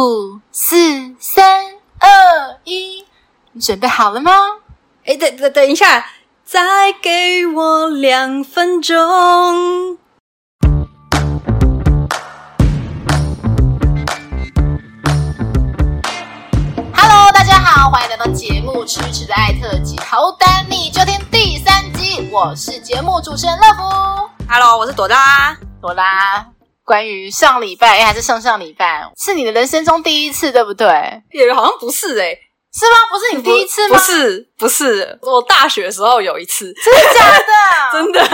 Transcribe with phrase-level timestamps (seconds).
[0.00, 1.44] 五、四、三、
[1.98, 2.08] 二、
[2.64, 3.04] 一，
[3.52, 4.32] 你准备好了吗？
[5.04, 6.06] 哎，等等等一下，
[6.42, 8.96] 再给我两分钟。
[16.94, 22.26] Hello，大家好，欢迎来到节目《痴痴的爱特辑》，好胆你就听第三集。
[22.32, 24.30] 我是节目主持人乐福。
[24.48, 26.46] Hello，我是朵拉，朵拉。
[26.90, 30.88] 关于上礼拜，还是上上礼拜，是你的人生中第一次，对不对？
[31.30, 32.40] 也好像不是诶、欸、
[32.74, 32.96] 是吗？
[33.08, 33.96] 不是你第一次吗？
[33.96, 37.44] 不，不是，不是，我大学的时候有一次，真的假的？
[37.94, 38.20] 真的。
[38.20, 38.26] 你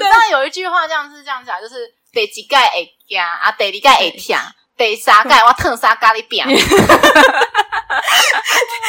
[0.00, 4.36] 知道有一句话这样是这样讲，就是得几盖会惊啊，第二盖会痛，
[4.76, 6.44] 第三盖我烫沙咖喱饼。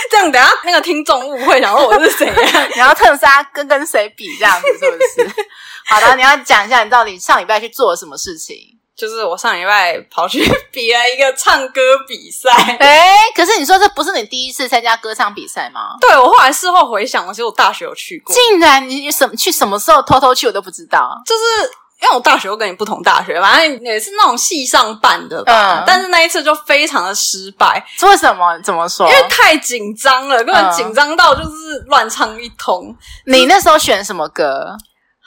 [0.09, 2.67] 这样等下那个听众误会，然后我是谁呀？
[2.73, 4.35] 你要烫沙跟跟谁比？
[4.39, 4.97] 这样子是不
[5.29, 5.45] 是？
[5.85, 8.79] 好的，你要讲一下你到底上礼拜去做了什么事情。
[9.01, 10.39] 就是我上礼拜跑去
[10.71, 15.95] 比了一个唱歌比赛， 哎，可是你说这不是你第一次参加歌唱比赛吗？
[15.99, 18.31] 对，我后来事后回想，其实我大学有去过。
[18.35, 21.71] 竟然你什么去什么时候偷偷去我都不知道，就是
[22.03, 25.79] 因为我大学又跟你不同大学，反正也是那种系上办的吧。
[25.79, 27.83] 嗯，但是那一次就非常的失败。
[28.03, 28.59] 为什么？
[28.63, 29.09] 怎么说？
[29.09, 32.95] 因为太紧张了，根本紧张到就是乱唱一通。
[33.25, 34.77] 嗯，你那时候选什么歌？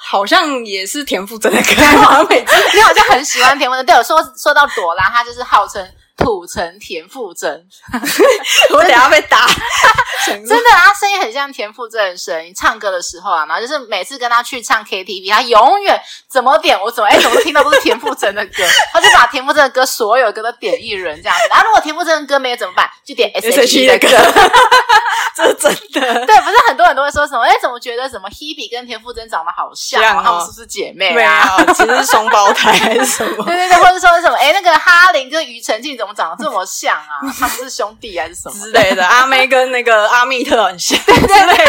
[0.06, 3.86] 好像也是田馥甄的歌， 好像每次你好像很喜欢田馥甄。
[3.86, 5.82] 对，我说说到朵拉，她就是号称
[6.16, 7.66] 土城田馥甄。
[8.72, 9.46] 我等下被打，
[10.26, 12.52] 真的，他声音很像田馥甄的声音。
[12.54, 18.64] 唱歌的时候啊，然后就是每次跟他去唱 KTV，他永远怎么点我怎么哎，怎么听到都是田馥甄的歌。
[18.92, 21.48] 他就把田馥甄的歌所有歌都点一轮这样子。
[21.50, 22.88] 然后如果田馥甄的歌没有怎么办？
[23.04, 24.08] 就点 S.H.E 的歌。
[25.36, 27.42] 这是真的，对，不是很多人都会说什么？
[27.42, 30.00] 哎，怎么觉得什么 Hebe 跟田馥甄长得好像？
[30.22, 31.56] 他们是不是姐妹啊？
[31.74, 33.42] 其实是双胞胎还是什么？
[33.44, 34.36] 对对对，或者说什么？
[34.38, 37.20] 哎，那个哈林跟庾澄庆怎么长得这么像啊？
[37.40, 39.06] 他们是兄弟还是什么之类的？
[39.06, 41.66] 阿妹跟那个阿密特很像， 对对对，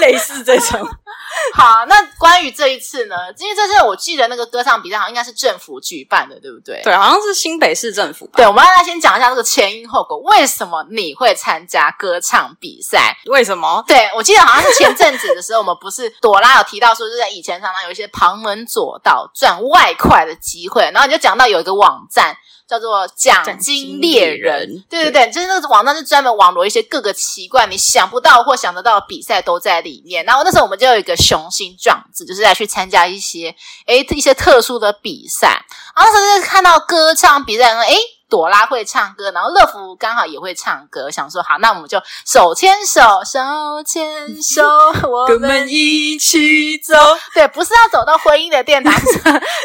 [0.00, 0.80] 类似这种。
[1.54, 3.14] 好，那关于这一次呢？
[3.38, 6.80] 因为这次我记得那个歌唱比赛好像应该是政府举办的，对不对？
[6.82, 8.28] 对，好像是新北市政府。
[8.34, 13.16] 对，我们要来先讲一下这个前因后果，为什么你会参加歌唱比赛？
[13.26, 13.82] 为什么？
[13.86, 22.36] 对，我记得好像是前阵子的时候，我们不是朵拉有提到说，就是在以前常常有一些旁门左道赚外快的机会，然后你就讲到有一个网站。
[22.70, 30.24] 叫做奖金猎人，对对对，对就是那个网站是专门网罗一些各个奇怪你想不到或想得到的比赛都在里面。
[30.24, 33.52] 然后那时候我们就有一个雄心壮志，就是来去参加一些
[33.86, 35.64] 诶一些特殊的比赛。
[35.96, 37.96] 然后那时候就看到歌唱比赛，说诶
[38.28, 43.40] 朵拉会唱歌，然后乐福刚好也会唱歌，想说好，那我们就手牵手，手
[43.84, 44.62] 牵手，
[45.10, 46.94] 我们一起走。
[47.34, 48.94] 对，不是要走到婚姻的殿堂，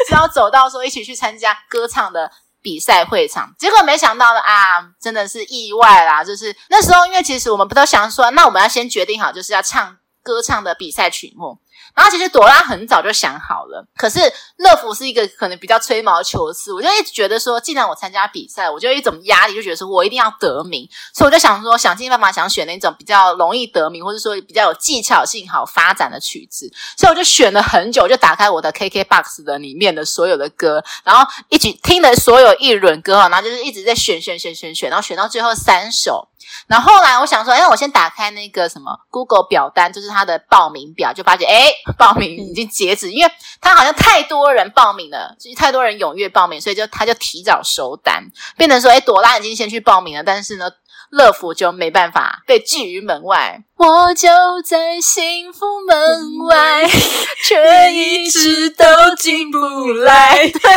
[0.08, 2.28] 是要走到说一起去参加歌唱的。
[2.66, 6.24] 比赛会场，结果没想到呢啊，真的是意外啦！
[6.24, 11.60] 就是那时候，因为其实我们不都想说，那我们要先决定好，就是要唱歌唱的比赛曲目。
[11.96, 14.20] 然后其实朵拉很早就想好了，可是
[14.56, 36.28] 乐福是一个可能比较吹毛求疵，我就一直觉得说，既然我参加比赛，我就一种压力，就觉得说我一定要得名，所以我就想说，想尽办法想选那种比较容易得名，或者说比较有技巧性好发展的曲子，所以我就选了很久，就打开我的 KKBOX 的里面的所有的歌，然后一起听了所有一轮歌，然后就是一直在选选选选选，然后选到最后三首。
[36.66, 48.24] 然后后来我想说，哎，我先打开那个什么 Google 表单，就是他的报名表，就发现，哎，报名已经截止，因为他好像太多人报名了，就是太多人踊跃报名，所以就他就提早收单，
[48.56, 50.68] 变成说，哎，朵拉已经先去报名了，但是呢，
[51.10, 53.62] 乐福就没办法被拒于门外。
[53.76, 54.28] 我就
[54.64, 56.84] 在幸福门外，
[57.46, 58.84] 却一直都
[59.16, 59.58] 进不
[59.92, 60.70] 来， 对，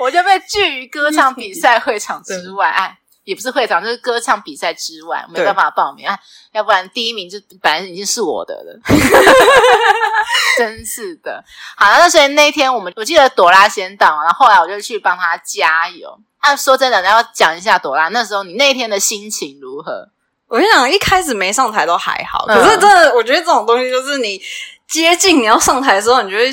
[0.00, 2.98] 我就被拒于歌唱比赛会场之外。
[3.28, 3.30] 哎。
[3.30, 6.18] 也不是会场，就是歌唱比赛之外，没办法报名啊，
[6.52, 8.80] 要不然第一名就本来已经是我的了，
[10.56, 11.44] 真是的。
[11.76, 16.18] 好，那所以那天我们我记得朵拉先到，然后后来我就去帮她加油。
[16.38, 20.08] 啊，说真的，然后讲一下朵拉那时候你那天的心情如何？
[20.46, 24.40] 我跟你讲，一开始没上台都还好，可是真的，我觉得这种东西就是你
[24.88, 26.50] 接近你要上台的时候，你就会。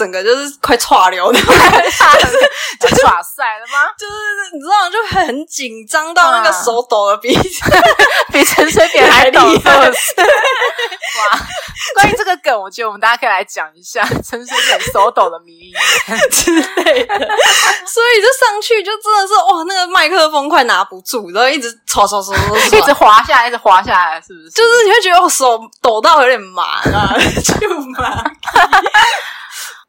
[0.00, 1.38] 整个就是快岔流的，
[2.80, 3.84] 就耍帅了吗？
[3.98, 4.12] 就是
[4.54, 7.36] 你知道，就很紧张到那个手抖的比
[8.32, 9.76] 比陈水扁还厉害。
[9.76, 9.92] 哇！
[11.96, 15.70] 关于这个梗，我觉得我们大家可以来讲一下陈水扁手抖的迷
[16.32, 17.14] 之类的。
[17.86, 24.48] 所以就上去就真的是哇，那个麦克风快拿不住，然后一直唰唰唰唰，一直滑下来，一直滑下来，是不是？
[24.50, 27.14] 就是你会觉得我手抖到有点麻啊，
[27.44, 27.68] 就
[27.98, 28.24] 麻。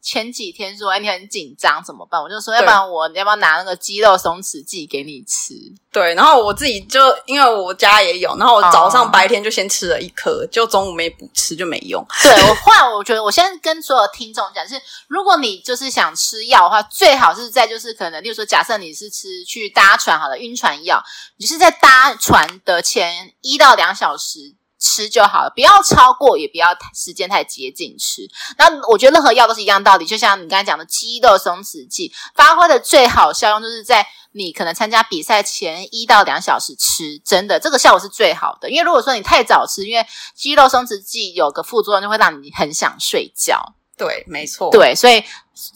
[0.01, 2.21] 前几天说，哎，你很紧张怎么办？
[2.21, 5.53] 我就说，要不然我要不要拿那个肌肉松弛剂给你吃？
[5.91, 12.03] 对，然后我自己就因为我家也有，然后我早上白天就先吃了一颗，就中午没补吃就没用。
[12.23, 21.03] 对，我后来我觉得，我先跟所有听众讲，是如果你就是想吃药的话，最好是在就是可能，例如说，假设你是吃去搭船好了，晕船药，
[21.37, 24.55] 你是在搭船的前一到两小时。
[24.81, 28.27] 吃就好了，不要超过，也不要时间太接近吃。
[28.57, 38.69] 那我觉得任何药都是一样道理，就像你刚才讲的肌肉松弛剂，发挥的最好效用就是在你可能参加比赛前一到两小时吃，真的这个效果是最好的。
[38.71, 43.75] 因为如果说你太早吃，因为肌肉松弛剂有个副作用，就会让你很想睡觉。
[43.95, 44.71] 对，没错。
[44.71, 45.23] 对，所以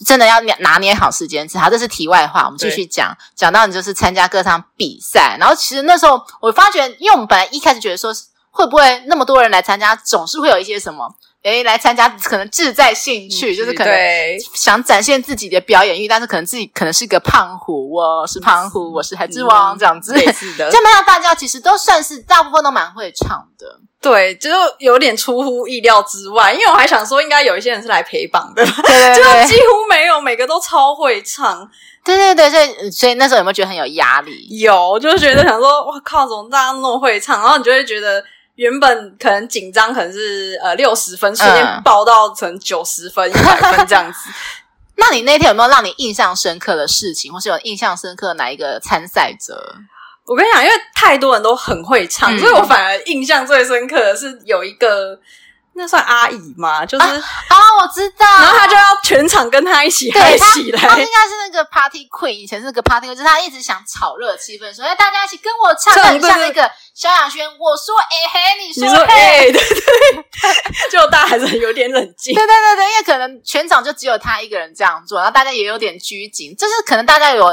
[0.04, 1.56] 真的要拿捏好时间吃。
[1.58, 3.16] 好，这是题外话，我们继续讲。
[3.36, 8.24] 讲到你就是参加各场比赛，然后其实那时候我发觉，因为我们本来一开始觉得说是。
[8.56, 11.14] 会不会那么多人来参加，总是会有一些什么？
[11.42, 13.94] 诶，来参加可能志在兴趣，就是可能
[14.52, 20.12] 想展现自己的表演欲，但是可能自己可能是一个胖虎，我是胖虎，我是海之王这样子。
[20.32, 23.78] 是的， 这么样大家其实都算是大部分都蛮会唱的。
[24.00, 31.68] 对，就有点出乎意料之外，因为我还想说应该有一些人是来陪榜的， 对对对，就几乎没有，每个都超会唱。
[32.04, 34.48] 对对对，所以所以那时候有没有觉得很有压力？
[34.58, 37.40] 有，就是觉得想说哇靠，怎么大家那么会唱？
[37.40, 38.24] 然后你就会觉得。
[38.56, 44.28] 原本可能紧张，可能是呃六十分，瞬间爆到成九十分、一百分这样子。
[44.98, 49.76] 那你那天有没有让你印象深刻的事情，或是有印象深刻的哪一个参赛者？
[50.24, 55.18] 我跟你讲，因为太多人都很会唱，嗯、所以我反而印象最深刻的是有一个。
[55.76, 56.84] 那算阿姨吗？
[56.86, 57.16] 就是啊，
[57.50, 58.26] 哦，我知道。
[58.26, 60.80] 然后他就要全场跟他一起嗨起来。
[60.80, 67.46] 他应该是那个 party queen，以前是那个 party queen，就是他一直想炒热气氛，说哎，大家一起跟我唱，很像那个萧亚轩。
[67.46, 72.34] 我说哎嘿，你说嘿，对对对， 就大家还是有点冷静。
[72.34, 77.46] 对对对对，因为可能全场就只有他一个人这样做，然后大家也有点拘谨，就是可能大家有。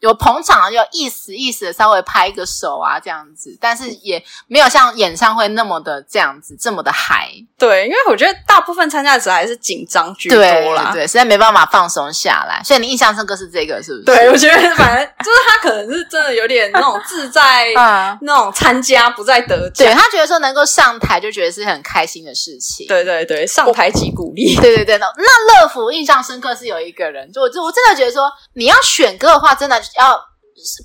[0.00, 7.30] 有捧场，有意思意思的稍微拍一个手啊，这样子，但是也没有像演唱会那么的这样子这么的嗨。
[7.56, 10.38] 对，因为我觉得大部分参加者还是紧张居多
[10.74, 12.60] 啦，对，对，实在没办法放松下来。
[12.62, 14.04] 所以你印象深刻是这个，是不是？
[14.04, 19.86] 对，我觉得反正就是他可能是真的有点那种自在， 嗯，那种参加不在得奖。
[19.86, 22.86] 对，他觉得说能够上台就觉得是很开心的事情。
[22.86, 24.54] 对对对，上台即鼓励。
[24.56, 29.82] 对对对，那那乐福印象深刻是有一个人，就我就我真的觉得说你要选歌的话，真的。
[29.96, 30.20] 要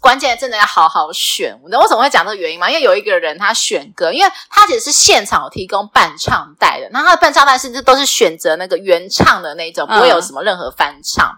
[0.01, 2.69] 关键真的要好好选，你知道为什么会讲这个原因吗？
[2.69, 11.33] 因为有一个人他选歌，因为他其实是现场提供伴唱带的，那他的伴唱带甚至都是选择那个原唱的那种，不会有什么任何翻唱。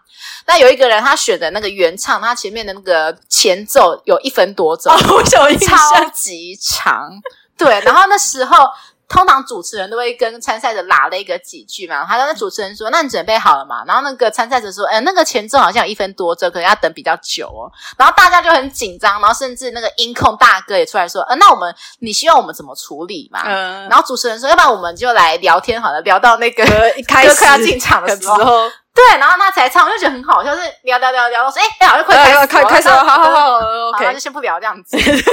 [0.48, 5.50] 那、嗯、有一个人他选的那个原唱，他前面的那个前奏有一分多钟，哦、超
[6.12, 7.10] 级长。
[7.58, 8.68] 对，然后那时候。
[9.14, 26.64] 通常主持人都会跟参赛者拉了一个几句嘛，他跟那主持人说：“那你准备好了嘛？”然后那个参赛者说：“哎，那个前奏好像有一分多钟，可能要等比较久哦。”然后大家就很紧张，然后甚至那个音控大哥也出来说：“呃，那我们你希望我们怎么处理嘛？”嗯，然后主持人说：“要不然我们就来聊天好了，聊到那个
[26.98, 33.58] 一开始 要进场的时候。”对，然后他才唱，我就觉得很好笑，就是聊聊聊聊，我说哎，哎，好像快开始，开开始了，好好好
[33.90, 34.96] ，OK，就先不聊这样子。
[35.02, 35.24] 可是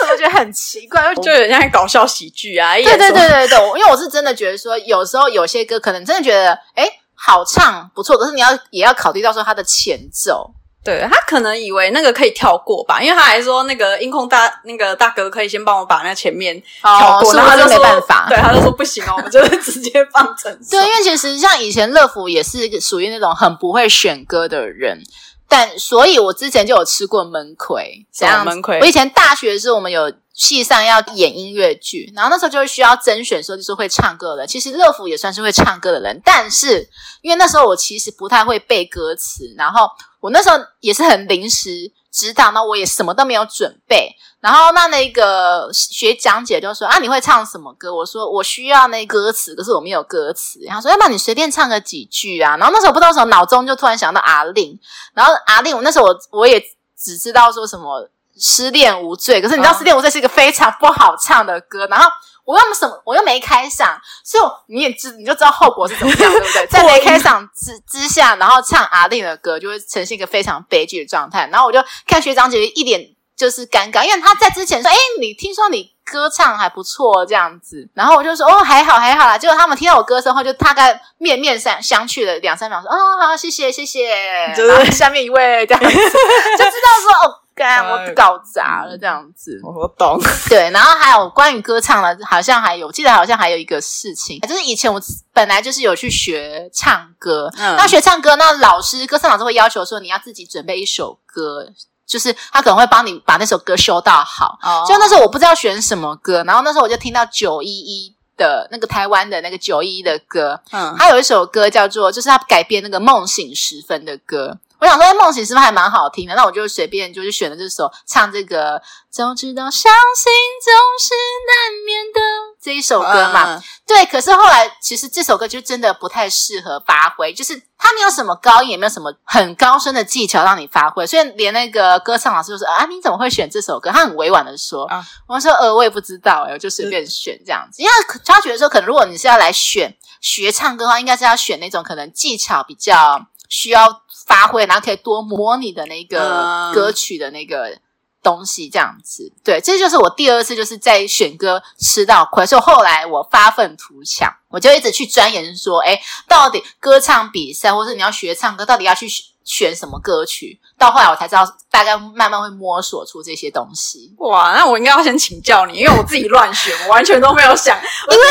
[0.00, 1.02] 怎么觉得很奇怪？
[1.16, 2.74] 就有点像搞笑喜剧啊！
[2.74, 10.50] 对对对对对，因为我是真的觉得说，有时候有些歌可能真的觉得哎好唱不错，可是你要也要考虑到说它的前奏。
[10.86, 20.70] 对，他可能以为那个可以跳过吧，因为他还说那个音控大那个大哥可以先帮我把那前面跳过，然后他就没办法，对，他就说不行哦， 我们就是直接放整首。
[20.70, 25.02] 对，因为其实像以前乐福也是属于那种很不会选歌的人，
[25.48, 28.78] 但所以我之前就有吃过闷亏，怎样闷亏？
[28.80, 30.12] 我以前大学的时候，我们有。
[30.36, 34.46] 系上要演音乐剧，然后那时候就会需要甄选，说就是会唱歌的人。
[34.46, 36.86] 其实乐福也算是会唱歌的人，但是
[37.22, 39.88] 因为那时候我其实不太会背歌词，然后
[40.26, 41.70] 我那时候也是很临时
[42.10, 44.10] 指导，那我也什么都没有准备。
[44.40, 47.94] 然后那那个学讲解就说啊，你会唱什么歌？
[47.94, 50.58] 我说我需要那歌词，可是我没有歌词。
[50.64, 52.56] 然后说要不然你随便唱个几句啊。
[52.56, 54.78] 然后那时候不知道为什么脑中就突然想到阿令，
[55.14, 56.60] 然后阿令，我那时候我我也
[56.98, 58.10] 只知道说什么。
[58.38, 61.80] 失恋无罪，可是你知道，失恋无罪是一个非常不好唱的歌。
[61.84, 61.90] Oh.
[61.90, 62.06] 然后
[62.46, 66.66] 我又什么，我又没开嗓，所以你也知，你就知道后果是怎么样，对不对？
[66.70, 71.48] 在没开嗓之之下，然后唱阿令的歌，就会呈现一个非常悲剧的状态。
[71.50, 73.00] 然后我就看学长姐姐一脸
[73.36, 77.86] 就是尴尬，因为他在之前说：“哎，你听说你歌唱还不错这样子。
[77.92, 79.36] 然后我就说哦，还好还好啦。
[79.36, 84.08] 结果他们听到我歌声后，就大概面面相相觑了两三秒，说哦好，谢谢谢谢。
[84.56, 87.42] 就是、然后下面一位这样子， 就知道说哦。
[87.56, 89.58] 干，我搞砸了这样子。
[89.64, 90.20] 我懂。
[90.46, 95.00] 对，然后还有关于歌唱的，好像还有，记得好像还有一个事情，就是以前我
[95.32, 101.66] 本来就是有去学唱歌，嗯，那学唱歌，那老师歌唱老师会要求说你要自己准备一首歌，
[102.06, 104.58] 就是他可能会帮你把那首歌修到好。
[104.62, 114.58] 哦，就那时候我不知道选什么歌，然后那时候我就听到九一一的那个台湾的那个九一一的歌，嗯，他有一首歌叫做，就是他改编那个梦醒时分的歌。
[114.86, 116.34] 我想说，梦醒是不是还蛮好听的？
[116.36, 121.12] 那我就随便就是选了这首，唱这个，早知道伤心总是
[121.48, 122.20] 难免的
[122.62, 123.56] 这一首歌嘛。
[123.56, 131.04] 嗯、对，可是后来其实这首歌就真的不太适合发挥，就是它没有什么高音，也没有什么很高深的技巧让你发挥。
[131.04, 137.82] 所以连那个歌唱老师就说：“啊，你怎么会选这首歌？”他很委婉的说：“啊、我说呃，我也不知道，哎，我就随便选这样子。
[137.82, 137.92] 因为
[138.24, 147.78] 他觉得说，可能如果你是要来选学唱歌的话，应该是要选那种可能技巧比较。”需要发挥，然后可以多模拟的那个歌曲的那个
[148.22, 149.32] 东西，这样子。
[149.34, 159.06] 嗯、对，这就是我第二次就是在选歌吃到亏，所以后来我发愤图强，我就一直去钻研说，哎，到底歌唱比赛，或是你要学唱歌，到底要去
[159.44, 160.60] 选什么歌曲？
[160.76, 164.12] 到后来我才知道，大概慢慢会摸索出这些东西。
[164.18, 167.78] 哇，那我应该要先请教你，因为我自己乱选，我完全都没有想。
[167.78, 168.24] 因为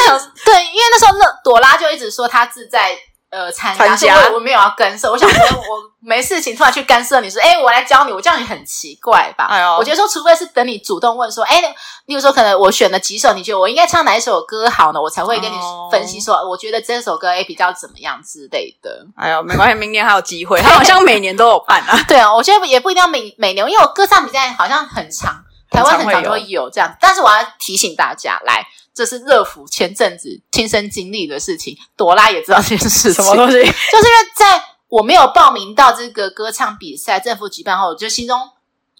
[0.44, 2.98] 对，因为那时候那朵拉就一直说她自在。
[3.32, 5.12] 呃，参加，所以我我没有要干涉。
[5.12, 9.48] 我想说， 我没事情，突然去干涉你说，哎，我来教你，我叫你很奇怪吧？
[9.50, 11.60] 哎呦，我觉得说，除非是等你主动问说，哎，
[12.06, 15.02] 例如说，可能我选了几首，你觉得我应该唱哪一首歌好呢？
[15.02, 15.56] 我才会跟你
[15.92, 19.06] 分析说，哦、我觉得这首歌哎比较怎么样之类的。
[19.18, 22.00] 哎呦，没关系，明年还有机会，他好像每年都有办啊。
[22.08, 26.96] 对啊，我觉得也不一定要每每年，因为我歌唱比赛好像很长，台湾很早都会有这样。
[27.02, 28.66] 但是我要提醒大家来。
[28.96, 33.14] 这是乐福前阵子亲身经历的事情，朵拉也知道这件事情。
[33.14, 33.58] 什么东西？
[33.58, 38.50] 就是因为在我没有报名到这个歌唱比赛，政府举办后，我就心中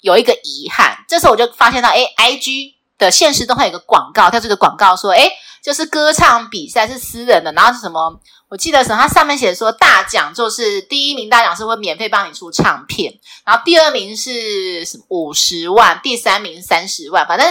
[0.02, 1.06] 有一个遗憾。
[1.08, 5.32] 这时候我就发现到，诶，IG 的限时动态有个广告，它这个广告说，诶，
[5.64, 8.20] 就是歌唱比赛是私人的，然后是什么？
[8.50, 9.02] 我记得什么？
[9.02, 17.48] 它上面写说，大奖就是第一名大奖是会免费帮你出唱片，然后第二名是什么五十万，第三名三十万，反正。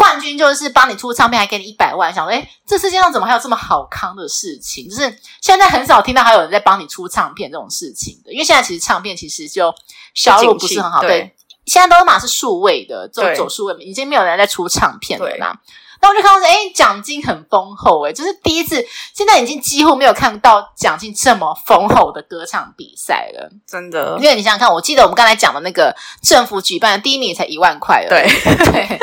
[0.00, 2.12] 冠军就是帮你出唱片，还给你一百万。
[2.12, 4.88] 想说，哎，这世界上怎么还有这么好康的事情？
[4.88, 8.32] 就是现在很少听到还有人在帮你出唱片这种事情的。
[8.32, 9.72] 因为现在其实唱片其实就
[10.14, 11.34] 销路不是很好，对，对，
[11.66, 15.60] 现在都马是数位的，走走数位，已经没有人在出唱片了啦。
[16.02, 24.16] 那我就看到说，哎，奖金很丰厚，诶，就是第一次，现在已经几乎没有看到奖金这么丰厚的歌唱比赛了，真的。
[24.18, 28.26] 因为你想想看，我记得我们刚才讲的那个政府举办的第一名才一万块了，对
[28.72, 28.98] 对。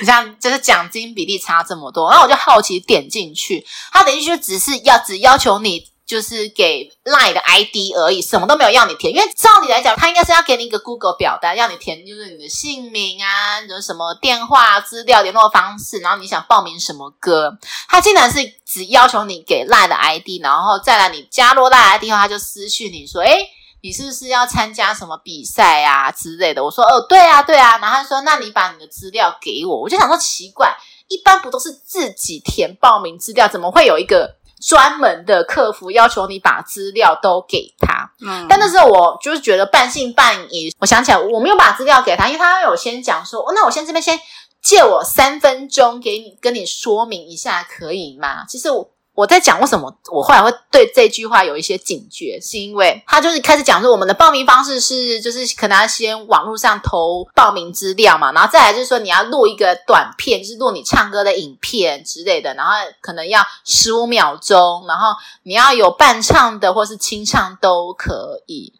[0.00, 5.91] 你像，就是奖金比例差这么多，然后我就好奇点进去，他等于就只是要只要求你。
[6.04, 9.14] 就是给 Line 的 ID 而已，什么都没有要你填。
[9.14, 17.56] 因为照理来讲，他应该是要给你一个 Google 表单，要你填，就是你的姓名啊，有什么电话资料、联络方式，然后你想报名什么歌。
[17.88, 23.48] 他竟然是只要求你给 Line 的 ID，然后再来你加入 Line ID 后，他就私讯你说：“诶，
[23.80, 30.76] 你是不是要参加什么比赛啊之类的？”我说：“哦，对啊，对啊。”然后他说：“那你把你的资料给我。”我就想说奇怪，
[31.08, 34.36] 一般不都是自己填报名资料，怎么会有一个？
[34.62, 40.72] 专门的客服要求你把资料都给他，嗯，但那时候我就是觉得半信半疑。
[40.78, 44.18] 我想起来，我没有把资料给他，因为他有先讲说，哦，那我先这边先
[44.62, 48.44] 借我三分钟给你，跟你说明一下，可以吗？
[48.48, 48.90] 其实我。
[49.22, 65.14] 我在讲为什么我后来会对这句话有一些警觉，是因为他就是开始讲说我们的报名方式是，就是可能要先网络上投报名资料嘛，然后再来就是说你要录一个短片，就是录你唱歌的影片之类的，然后可能要十五秒钟，然后
[65.44, 68.72] 你要有伴唱的或是清唱都可以。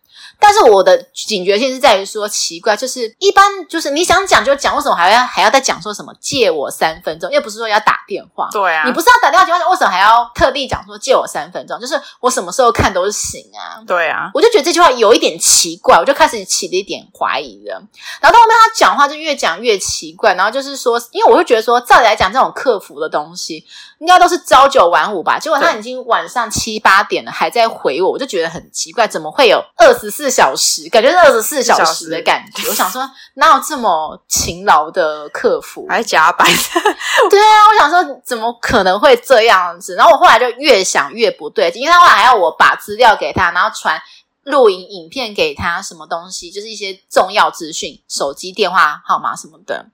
[0.42, 7.30] 但是我的警觉性是在于说，奇怪，就是一般就是你想讲就讲，为什么还要还要再讲说什么借我三分钟？
[7.30, 11.78] 又不是说要打电话，对啊，你不是要打电话情况下，为什么还要特地讲说借我三分钟？
[11.78, 17.80] 就是我什么时候看都是行啊，对啊，我就觉得这句话有一点奇怪，我就开始起了一点怀疑了。
[18.20, 23.64] 然后到后面他讲话就越讲越奇怪，然后就是说，因为我就觉得说，照理来讲，这种客服的东西
[24.00, 32.68] 应该都是朝九晚五吧，结果他已经晚上七八点了还在回我，我就觉得很奇怪，怎么会有二十四小时，感觉是二十四小时的感觉。
[32.68, 35.86] 我想说，哪有这么勤劳的客服？
[35.88, 36.48] 还加班？
[37.30, 39.94] 对啊，我想说，怎么可能会这样子？
[39.94, 44.00] 然后我后来就越想越不对，因为他后来还要我把资料给他，然后传
[44.44, 49.86] 录影影片给他，什么东西，就是一些重要资讯，手机电话号码什么的。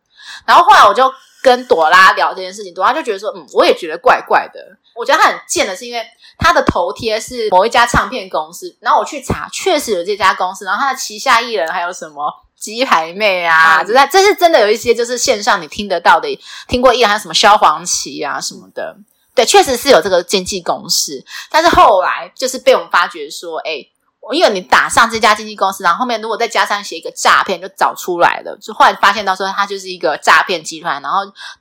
[0.47, 4.61] 然后后来我就跟朵拉聊这件事情，朵拉就觉得说，嗯，我也觉得怪怪的。
[4.95, 6.05] 我觉得他很贱的是，因为
[6.39, 16.29] 他的头贴是某一家唱片公司，然后我去查，确实有这家公司，然后他的旗下艺人还有什么鸡排妹啊，这、嗯、这是真的有一些就是线上你听得到的，
[16.67, 18.97] 听过艺人还有什么萧煌奇啊什么的。
[19.35, 23.87] 对，确实是有这个经纪公司，但是后来就是被我们发觉说，哎，
[24.33, 31.21] 因为你打上这家经纪公司，然后后面如果再加上写一个诈骗，就找出来了，就后来发现到说他就是一个诈骗集团，然后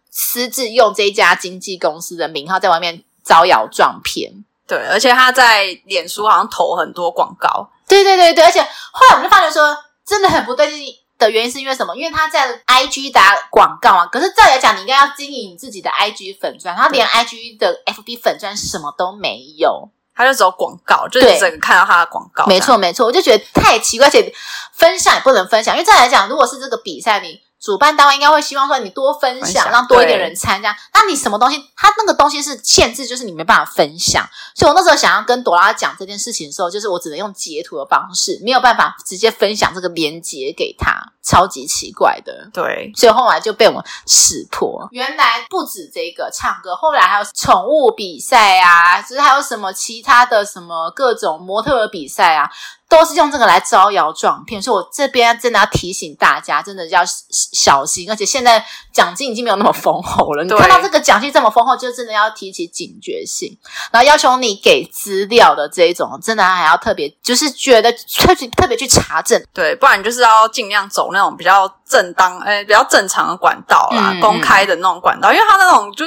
[0.10, 4.44] 私自用这一家经纪公司的名号在外面招摇撞骗。
[4.68, 7.70] 对，而且他在脸书好像投很多广告。
[7.88, 10.94] 对对对对，而且后来我们就发觉说，真的很不对劲。
[11.18, 11.96] 的原因是因为什么？
[11.96, 22.46] 因为他在 IG 打广告啊，可是照理来讲，你应该要经营你自己的 IG 粉钻，他连 IG 的 FB 粉钻什么都没有，他就只有广告，就是整个看到他的广告。
[22.46, 24.32] 没错没错，我就觉得太奇怪，而且
[24.74, 27.42] 分享也不能分享，因为照理来讲，如果是这个比赛你。
[27.60, 30.76] 主办单位应该会希望说你多分享，让多一点人参加。
[30.94, 31.58] 那你什么东西？
[31.76, 34.28] 他那个东西是限制，就是你没办法分享。
[34.56, 42.50] 所以我那时候想要跟朵拉讲这件事情的时候，就是我只能用截图的方式，没有办法直接分享这个链接给他，超级奇怪的。
[42.54, 44.88] 对，所以后来就被我们识破。
[44.92, 52.50] 原来不止这个唱歌，后来还有宠物比赛啊，就是还有什么其他的什么各种模特儿比赛啊。
[52.90, 58.10] 都是用这个来招摇撞骗，所以我这边真的要提醒大家，真的要小心。
[58.10, 63.58] 而且现在奖金已经没有那么丰厚了，你看到这个奖金这么丰厚，就真的要提起警觉性，
[63.92, 76.06] 然后要求你给资料的这一种，真的还要特别，就是觉得特别特别去查证，对，不然就是要尽量走那种比较正当、诶比较正常的管道啦，嗯、公开的那种管道，因为他那种就。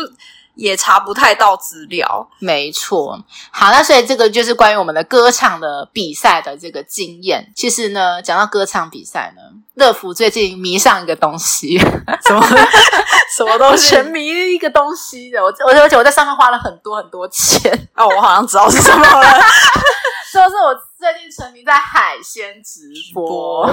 [0.55, 3.19] 也查不太到资料，没错。
[3.51, 7.53] 好，那所以这个就是关于我们的歌唱的比赛的这个经验。
[7.55, 9.43] 其实呢，讲到歌唱比赛呢，
[9.75, 11.79] 乐福最近迷上一个东西，
[12.27, 12.41] 什么
[13.37, 13.91] 什么东西？
[13.91, 15.43] 沉迷一个东西的。
[15.43, 17.89] 我我而且我在上面花了很多很多钱。
[17.95, 19.41] 哦，我好像知道是什么了，
[20.33, 23.67] 就是我最近沉迷在海鲜直播。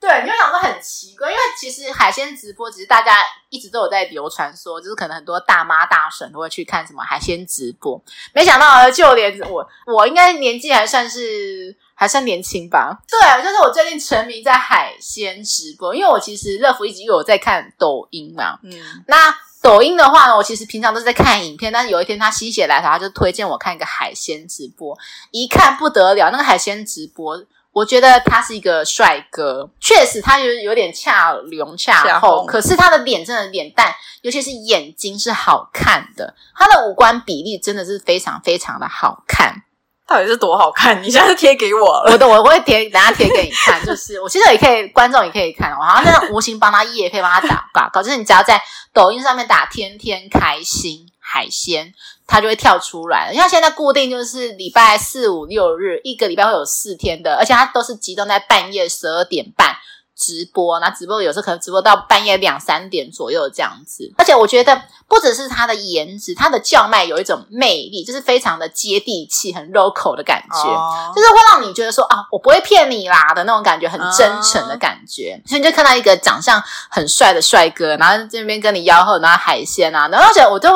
[0.00, 3.16] 对，你就想说很奇怪，因为其实海鲜直播，只是大家
[3.50, 8.00] 一直都有在流传说，就是可能很多大妈大婶都会去看什么海鲜直播。
[8.32, 12.96] 没想到，就连我，我应该年纪还算是还算年轻吧？
[13.08, 18.60] 对，就是我最近沉迷在海鲜直播，因为我其实乐福一直有在看抖音嘛。
[18.62, 18.72] 嗯，
[19.08, 24.96] 那抖音的话呢，我其实平常都是在看影片，但是有一天他心血来潮，他就推荐我看一个海鲜直播，
[25.32, 27.44] 一看不得了，那个海鲜直播。
[27.78, 39.62] 我觉得他是一个帅哥，确实他有有点恰隆恰厚，可是他的脸真的脸蛋，尤其是眼睛是好看的，他的五官比例真的是非常非常的好看。
[40.08, 41.02] 到底是多好看？
[41.02, 43.84] 你现在贴给我了，我的我会贴，等下贴给你看。
[43.84, 48.60] 就是我现在也可以，观众也可以看，我好像那无形帮他业配帮他打广告，就是你只要在
[48.92, 51.92] 抖音上面打“天天开心海鲜”。
[52.30, 59.74] 它就会跳出来，因为现在固定就是礼拜四、五、六日，一个礼拜会有四天的，而且它都是集中在半夜十二点半
[60.14, 64.12] 直播，那直播有时候可能直播到半夜两三点左右这样子。
[64.18, 75.40] 而且我觉得不只是它的颜值，它的叫卖有一种魅力，就是非常的接地气、很 local 的感觉，哦、就是会让你觉得说啊，我不会骗你啦的那种感觉，很真诚的感觉。
[75.42, 80.70] 哦、所以你就看到一个长相很帅的帅哥，然后这边跟你吆喝，然后海鲜啊，然后而且我就。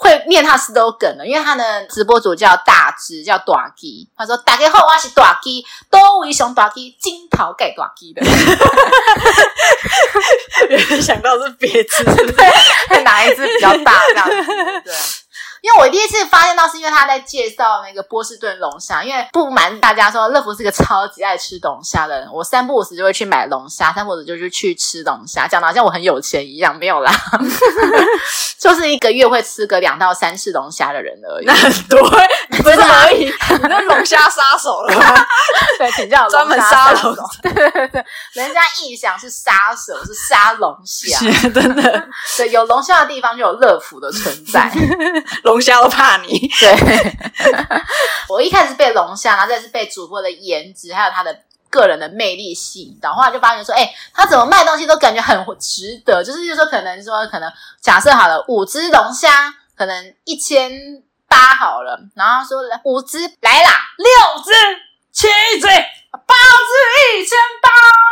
[0.00, 4.08] 会念他 slogan 的，因为他的直播主叫大只，叫大鸡。
[4.16, 8.22] 他说：“大家好，我是大鸡，多为熊大鸡，金桃盖大鸡的。
[10.70, 12.16] ”没想到是别只，看，
[13.04, 14.32] 哪一只比较大这样子？
[14.86, 14.94] 对。
[15.62, 19.02] 因为我第一次发现到，是因为他在介绍那个波士顿龙虾。
[19.04, 22.28] 因为不瞒大家说，乐福是个超级爱吃龙虾的人。
[22.32, 27.12] 我三不五时就会去买龙虾，三不五时就是去吃龙虾，讲的好像我很有钱一样，没有啦，
[28.58, 31.44] 就是一个月会吃个两到三次龙虾的人而已。
[31.46, 31.98] 那很多，
[32.62, 35.26] 不是而已，你是龙虾杀手了吗？
[35.78, 37.14] 对，请叫专门杀龙。
[37.42, 41.18] 对对对，人家臆想是杀手，是杀龙虾，
[41.52, 42.08] 真的。
[42.36, 44.70] 对，有龙虾的地方就有乐福的存在。
[45.50, 47.16] 龙虾都怕你，对。
[48.30, 51.36] 我一开始被龙虾，然后再是被主播的颜值，还有他的
[51.68, 60.70] 个人的魅力吸引到，后来就发现说，哎、欸，他怎么卖东西都感觉很值得，就是就是说，可能说，可能假设好了，五只龙虾可能一千
[61.26, 64.06] 八好了，然后说五只来啦，六
[64.44, 64.52] 只、
[65.10, 65.26] 七
[65.60, 67.68] 只、八只，一千八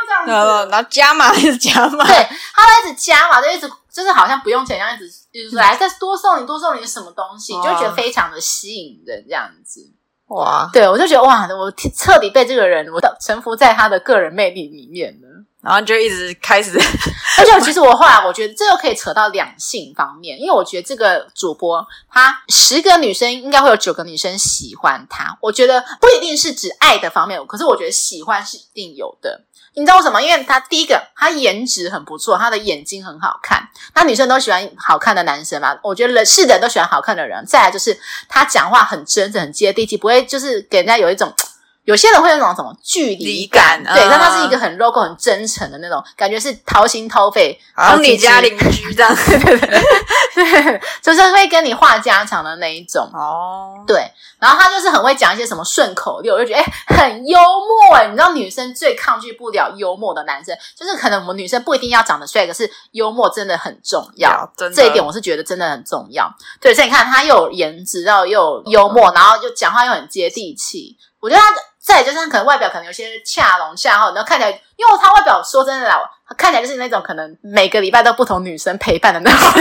[0.08, 2.16] 这样子，然后加码一直加码，对，
[2.52, 3.70] 他会一直加码，就一直。
[3.98, 9.80] 就是好像不用钱一样，一直就是来再多送你多送你什么东西，你就会觉得非常的吸引人这样子。
[10.28, 15.28] 哇，对，我就觉得哇，我彻底被这个人我臣服在他的个人魅力里面了。
[15.60, 16.78] 然后就一直开始
[17.36, 25.36] 而且其实我后来我觉得这又可以扯到两性方面，因为我觉得这个主播他十个女生应该会有九个女生喜欢他。
[25.42, 29.42] 我觉得不一定是指爱的方面，可是我觉得喜欢是一定有的。
[29.78, 30.20] 你知道为什么？
[30.20, 33.62] 因为他第一个，他颜值很不错，他的眼睛很好看。
[33.94, 35.78] 那女生都喜欢好看的男生嘛？
[35.82, 37.44] 我觉得人是人都喜欢好看的人。
[37.46, 37.96] 再来就是
[38.28, 41.32] 他讲话很真诚、很接地气，不会就是给人家有一种。
[41.88, 49.80] 有些人会有那种什么距离感，感对，但他是一个很 local、很真诚的那种感觉，是掏心掏肺，然后你家邻居这样，对对对，
[50.34, 53.82] 对，就是会跟你话家常的那一种哦。
[53.86, 54.06] 对，
[54.38, 58.06] 然后他就是很会讲一些什么顺口溜，我就觉得哎，很幽默哎。
[58.06, 64.52] 你知道女生最抗拒不了幽默的男生，就是可能我们女生不一定要长得帅，可是幽默真的很重要。
[64.54, 66.30] 真的，这一点我是觉得真的很重要。
[66.60, 71.48] 对，所以你看他又有颜值，然后又有幽默，然后又讲话又很接地气，我觉得他。
[71.88, 75.98] 再就是可能外表可能有些恰龙恰厚，然后看起来，因为他外表说真的啦，
[76.36, 79.38] 看起来就是那种可能每个礼拜都不同女生陪伴的那种。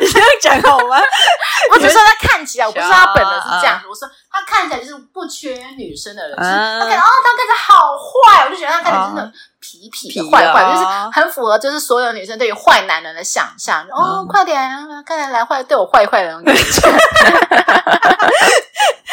[0.00, 0.96] 你这样讲好吗？
[1.72, 6.36] 我只是说他看起来，我不是说他本人是这样子，我说他看起来就是不缺女生的人。
[6.38, 6.44] 他
[6.86, 13.84] 感觉哦，他看起来好坏，我就觉得他看起来真的痞痞的坏坏，就是很符合就是所有女生对于坏男人的想象。
[13.90, 14.56] 哦，快点，
[15.04, 16.62] 看起来来坏，对我坏坏的那种感觉。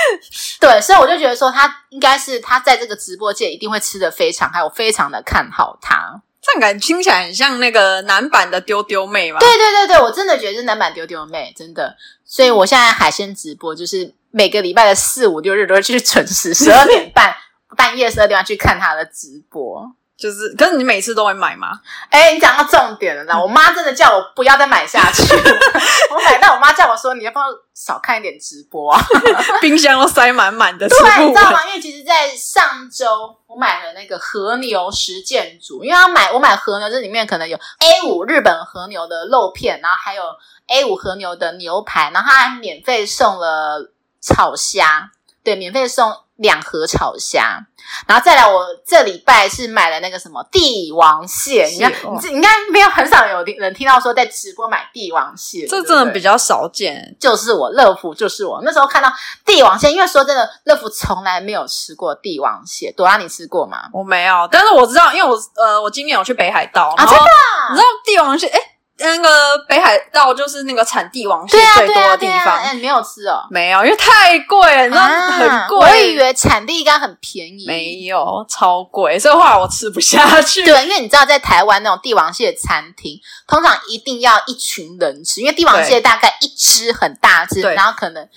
[0.59, 6.21] 对，所以我就觉得说，他应该是他在这个直播界一定会吃的非常，还有非常的看好他。
[6.41, 9.39] 这样感觉听起来很像那个男版的丢丢妹嘛？
[9.39, 11.95] 对对对对，我真的觉得是男版丢丢妹，真的。
[12.23, 17.35] 所以我现在海鲜直播就是每个礼拜的四五六日都会去准时十二点半
[17.75, 19.91] 半夜十二点半去看他的直播。
[20.17, 21.79] 就是，可是你每次都会买吗？
[22.09, 23.39] 哎，你讲到重点了啦！
[23.39, 25.21] 我妈真的叫我不要再买下去。
[26.09, 28.99] 我买到我妈叫我说：“你要不要少看一点直播啊？”
[29.61, 30.89] 冰箱都塞满满的。
[30.89, 31.59] 对，你知道吗？
[31.67, 40.23] 因为其实，在上周我买了那个和牛实践组，因为要买我买和牛，这里面可能有 A 五日本和牛的肉片，然后还有
[40.67, 45.11] A 五和牛的牛排，然后他还免费送了炒虾，
[45.43, 46.17] 对，免费送。
[46.37, 47.59] 两盒炒虾，
[48.05, 51.91] 然后再来，我这礼拜是买了那个什么帝王蟹，你看，
[52.23, 57.15] 你应该没有很少有人听到说在直播买帝王蟹，这真的比较少见。
[57.19, 59.11] 就是我乐福，就是我那时候看到
[59.45, 62.91] 帝王蟹，因为说真的，乐福从来没有吃过帝王蟹。
[62.95, 63.89] 朵拉，你吃过吗？
[63.91, 67.25] 我没有，但是我知道，因为我呃，我今年有去北海道啊，真的，
[67.71, 68.47] 你知道帝王蟹？
[68.47, 68.59] 诶
[68.99, 69.29] 那个
[69.67, 72.57] 北海道就是那个产帝王蟹最多的地方。
[72.57, 73.45] 哎，你没有吃哦？
[73.51, 75.77] 没有，因为太贵了，你知道很贵。
[75.77, 80.63] 我以为产地应该很便宜，没有，超贵，所以后来我吃不下去。
[80.65, 88.27] 对，因为你知道，在台湾那种帝王蟹餐厅，通常一定要一群人吃，因为帝王蟹大概一只很大只，然后可能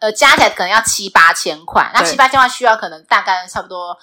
[0.00, 3.96] 呃加起来可能要七八千块，那七八千块需要可能大概差不多。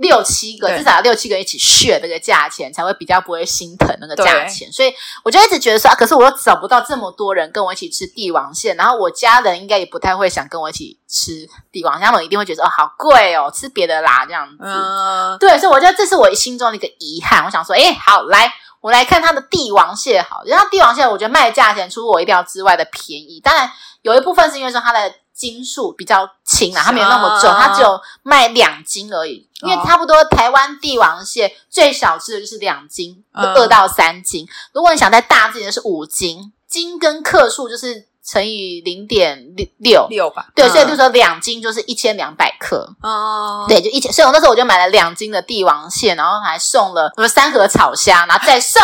[0.00, 4.72] 六七个，至少要六七个一起 share 这个价钱，才会比较不会心疼那个价钱。
[4.72, 4.90] 所以
[5.22, 14.56] 我就一直觉得说啊，可是我又找不到这么多人跟我一起吃帝王蟹，然后我家人应该也不太会想跟我一起吃帝王蟹，他们一定会觉得哦，好贵哦，吃别的啦这样子。
[14.60, 17.44] 嗯，对，所以我觉得这是我心中的一个遗憾。
[17.44, 25.12] 我想说，诶，好，来，我来看它的帝王蟹，好，然后帝王蟹我觉得卖的价钱出乎我意料之外的便宜，当然有一部分是因为说它的。
[25.40, 29.48] 斤数比较轻啊，它没有那么重，它只有卖两斤而已。
[29.62, 34.46] 因为差不多台湾帝王蟹最小只的就是两斤，二到三斤。
[34.74, 40.48] 如果你想再大只的是五斤，斤跟克数就是乘以零点六六六吧。
[40.54, 42.94] 对，所以就说两斤就是一千两百克。
[43.02, 44.12] 哦，对，就一千。
[44.12, 48.82] 所以我那时候我就买了两斤的帝王蟹，然后还送了什么三盒炒虾，然后再送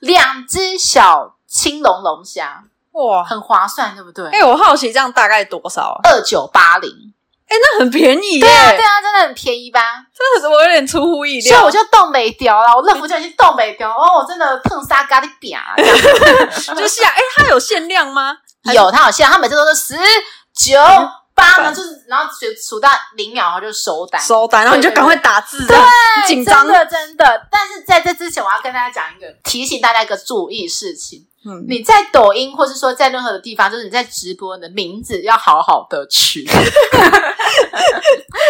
[0.00, 2.64] 两只小青龙龙虾。
[3.06, 4.26] 哇，很划算，对不对？
[4.26, 6.00] 哎、欸，我好奇这样大概多少啊？
[6.10, 6.90] 二九八零，
[7.46, 8.40] 哎，那很便宜耶！
[8.40, 9.80] 对啊，对啊，真的很便宜吧？
[10.16, 12.74] 真的是我有点出乎意料，所以我就冻美雕了。
[12.74, 15.74] 我乐福就已经冻美雕，哦，我真的碰沙咖喱饼啊！
[15.78, 18.36] 就是啊，哎，它有限量吗？
[18.74, 19.94] 有，它有限量，它每次都是十
[20.54, 20.78] 九
[21.34, 25.76] 八呢，就是然后数数到零秒，然后就收单，收单，然后你就赶快打字，对，
[26.26, 27.46] 紧张的，真的。
[27.48, 31.26] 但是在这之前，我要跟大家讲一个提醒大家一个注意事情。
[31.44, 36.44] 嗯，你在抖音，或是说在任何的地方，就是你在直播，你的名字要好好的取。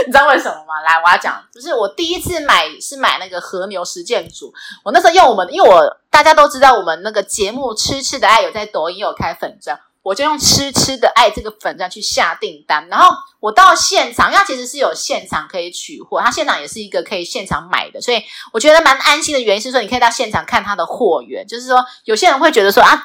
[0.06, 0.80] 你知道为什么吗？
[0.84, 9.78] 来，我要讲，就是我第一次买是买那个和牛实践组，我那时候用我们，因为我大家都知道我们那个节目《吃吃的爱》有在抖音有开粉专。
[10.08, 23.04] 我就用吃吃的爱这个粉专去下订单，然后我到现场，因为它其实是有现场可以取货，它现场也是一个可以现场买的，所以我觉得蛮安心的原因是说，你可以到现场看它的货源，就是说有些人会觉得说啊，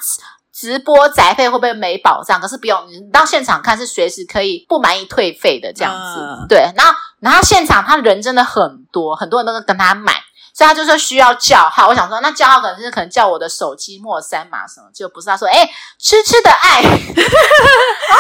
[0.54, 2.40] 直播宅配会不会没保障？
[2.40, 6.72] 可是不用，你到现场看是随时可以不满意退费的这样子，对。
[6.76, 10.14] 然后然后现场他人真的很多，很多人都跟他买。
[10.54, 11.88] 所以他就说需要叫号。
[11.88, 15.28] 我想说，那叫号可能是可能叫我的手机莫三码什么，就不是。
[15.28, 16.98] 他说，哎、欸，吃吃的爱， 然后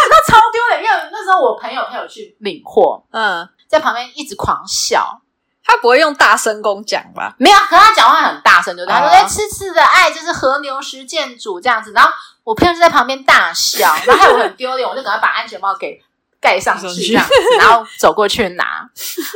[0.09, 5.21] 那超丢脸，因为那时候我朋友陪我去领货，嗯，在旁边一直狂笑。
[5.65, 7.33] 他不会用大声公讲吧？
[7.37, 8.93] 没有，可他讲话很大声，对不对？
[8.93, 11.93] 他说，哎、欸，吃吃的爱就是和牛实践组这样子。
[11.93, 12.11] 然后
[12.43, 16.03] 我朋友就在旁边大笑，然后害我很丢脸，我就赶快把安全帽给。
[16.43, 18.87] 盖上去这样子， 然后走过去拿。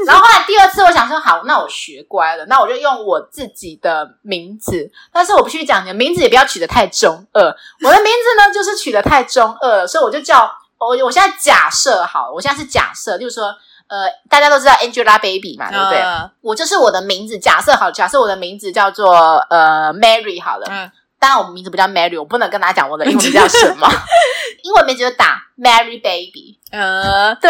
[0.06, 4.92] 然后后来第二次，我想说好，那我学乖了，那我就用我自己的名字。
[5.14, 7.42] 但是我必须讲，你的名字也不要取得太中二。
[7.42, 10.90] 我的名字呢，就是取得太中二了，所以我就叫我。
[11.06, 13.46] 我现在假设好，我现在是假设，就是说，
[13.88, 16.02] 呃，大家都知道 Angelababy 嘛，对不对？
[16.02, 20.68] 嗯、我就是我的名字，假设好，假设我的名字叫做呃 Mary 好了。
[20.70, 23.90] 嗯当然，我名字不叫 Mary，我不能跟大家讲我的英文名叫什么。
[24.64, 26.60] 英文名字就打 Mary Baby。
[26.72, 27.50] 呃，对。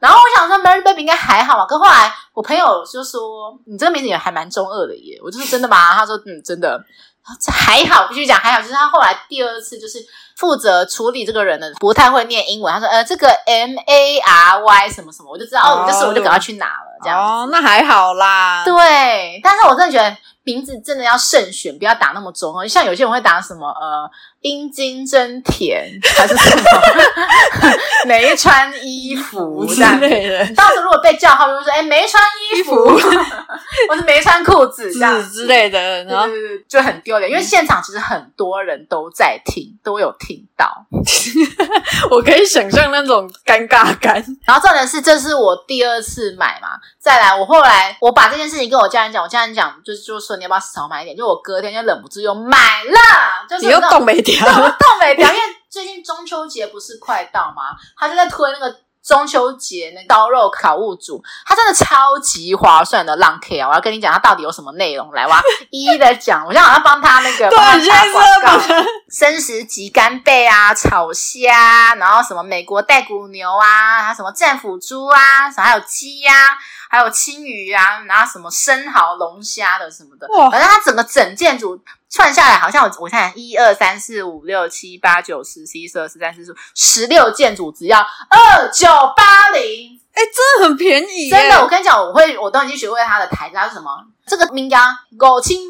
[0.00, 5.20] 然后我想说 Mary Baby 应该还好嘛，可后来我朋友就说你这个名字也还蛮中二的耶。
[5.22, 5.94] 我就说真的吗？
[5.94, 6.82] 他说嗯，真的。
[7.40, 8.60] 这还好，必须讲还好。
[8.60, 9.98] 就是他后来第二次就是
[10.36, 12.72] 负责处理这个人的不太会念英文。
[12.74, 16.98] 他说呃，这个 M A R Y 什么什么，我就知道哦，这是我就赶快去拿了。
[17.02, 18.62] 这样哦，那还好啦。
[18.64, 20.14] 对，但是我真的觉得。
[20.44, 22.66] 名字真的要慎选，不要打那么中哦。
[22.66, 24.10] 像有些人会打什么呃，
[24.44, 26.62] 阴茎真甜，还是什么
[28.04, 30.46] 没穿衣服之类的。
[30.54, 32.76] 到时候如果被叫号，就会说哎，没穿衣服，
[33.88, 36.28] 或是没穿裤子这样之类的，然后
[36.68, 37.30] 就很丢脸。
[37.30, 40.84] 因为现场其实很多人都在听，都有听到。
[42.10, 44.22] 我可以想象那种尴尬感。
[44.44, 46.68] 然后重点是，这是我第二次买嘛。
[47.00, 50.34] 再来，我后来我把这件事情跟我家人讲，我家人讲就是就说。
[50.34, 51.16] 你要不要少买一点？
[51.16, 52.98] 就我隔天就忍不住又买了，
[53.48, 55.28] 就是你又冻没掉，冻没掉。
[55.28, 57.76] 因为最近中秋节不是快到吗？
[57.96, 63.68] 他就在推那个中秋节那刀肉烤物组，它真的超级划算的浪 K 啊！
[63.68, 65.12] 我要跟你讲，它到底有什么内容？
[65.12, 66.46] 来，我要一一的讲。
[66.46, 76.58] 我现在好像帮他那个帮他打广告，生食鸡干贝啊，炒虾，然后什么美国带骨牛啊，还有什么战斧猪啊，什么还有鸡呀、啊。
[76.90, 81.76] 还有青鱼啊，然后什么生蚝、龙虾的什么的，反正它整个整件组
[82.14, 91.60] 串下来，好像我我看一二三四五六七八九十十一十二十三十四十六件组只要二九八零，哎，真的很便宜，真的。
[91.60, 93.90] 我跟你讲，我会我都已经学会它的台词是什么，
[94.26, 95.60] 这个名家狗青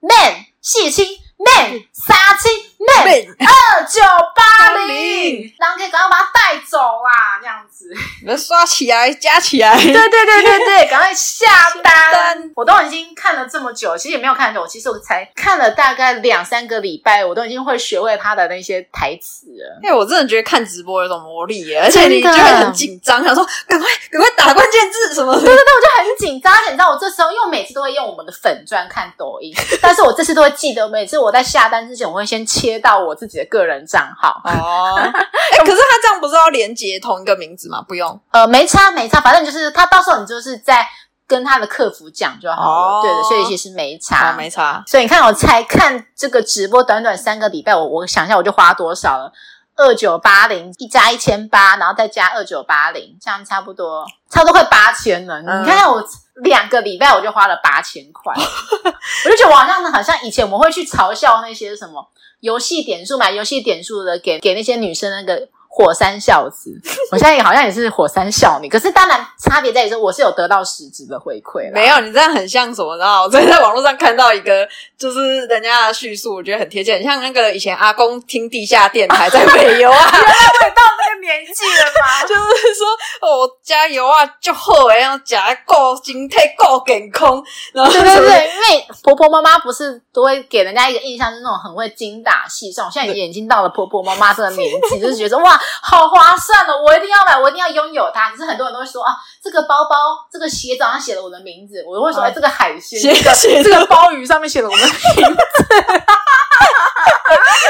[0.00, 1.06] man 蟹青。
[1.44, 2.52] man 杀青
[2.86, 4.00] man 二九
[4.34, 7.92] 八零，然后可以赶快把它带走啦，这样子，
[8.22, 11.46] 你们刷起来加起来，对对对对对，赶快下
[11.82, 12.12] 单！
[12.12, 19.80] 单我都已经看了这么久，其实也没有看很久，其实我才看了大概两三个礼拜，我都已经会学会他的那些台词了。
[19.82, 25.40] 因为我真的觉得看直播有种魔力耶，而且你就会很紧张，想说赶快赶快打关键字什么的。
[25.40, 31.32] 对对对，我就很紧张，而且你知道我这时候，因为我每次都会用我们的粉砖看抖音， 但是我这次都会记得每次我。
[31.32, 34.96] 在下单之前，我会先切到我自己的个人账号哦。
[34.98, 37.84] 哎、欸，可是他这样不是要连接同一个名字吗？
[37.86, 40.86] 不用，呃，没差没差，反正就是他到时候你就是在
[41.26, 42.66] 跟他的客服讲就好了。
[42.66, 44.82] 哦、对的，所以其实没差，哦、没差。
[44.86, 49.32] 所以你看，我才看这个直播，短短三个礼拜，我我想一下，我就花多少了？
[49.74, 55.40] 二九八零一加一千八，然后再加二九八零，这样差不多，差不多快八千了。
[55.40, 56.04] 嗯、你看看我
[56.36, 65.48] 两个礼拜我就花了八千块，我就觉得我好像好像以前我们会去嘲笑那些什么游戏点数买游戏点数的，给给那些女生那个。
[65.74, 66.70] 火山孝子，
[67.10, 71.72] 我现在也好像也是火山孝女，可是当然差别在于说我是有得到实质的回馈。
[71.72, 72.94] 没有，你这样很像什么？
[72.98, 79.96] 然后我昨天在网络上看到一个，就是人家的叙述，我觉得很贴切，很像那个以前阿公听地下电台在北游啊。
[79.98, 80.28] 原来
[80.60, 82.22] 我也到那个年纪了吗？
[82.28, 82.86] 就是说，
[83.22, 87.42] 哦，我加油啊，就好诶，然后加够心态够健康。
[87.72, 92.86] 然后对对对，因为婆婆妈妈不是都会给人家一个印象，是那种很会精打细算。
[92.86, 95.58] 我现在已经到了婆婆妈妈这个年纪， 就是觉得哇。
[95.82, 96.80] 好划算哦！
[96.84, 98.30] 我一定要买，我一定要拥有它。
[98.30, 105.64] 可是很多人都会说啊，这个包包、这个鞋子上写了我的名字，我都会说，哎，这个海鲜、 这个这个鲍鱼上面写了我的名字，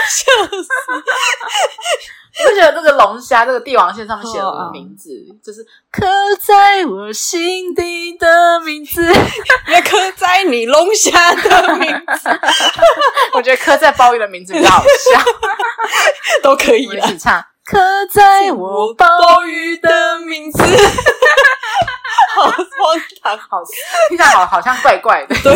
[0.08, 0.68] 笑死！
[2.44, 5.10] 我就觉得这个龙虾、这个帝王蟹上面写了我的名字，
[5.44, 6.06] 就是刻
[6.40, 9.04] 在我心底的名字，
[9.68, 12.40] 也刻在你龙虾的名字。
[13.34, 15.20] 我觉得刻在鲍鱼的名字比较好笑，
[16.42, 17.06] 都可以了。
[17.06, 17.44] 一起唱。
[17.72, 17.78] 刻
[18.12, 19.06] 在我鲍
[19.46, 20.62] 鱼的名字，
[22.36, 22.60] 好荒
[23.22, 23.62] 唐，好
[24.10, 25.34] 听起来好好像怪怪的。
[25.42, 25.54] 对，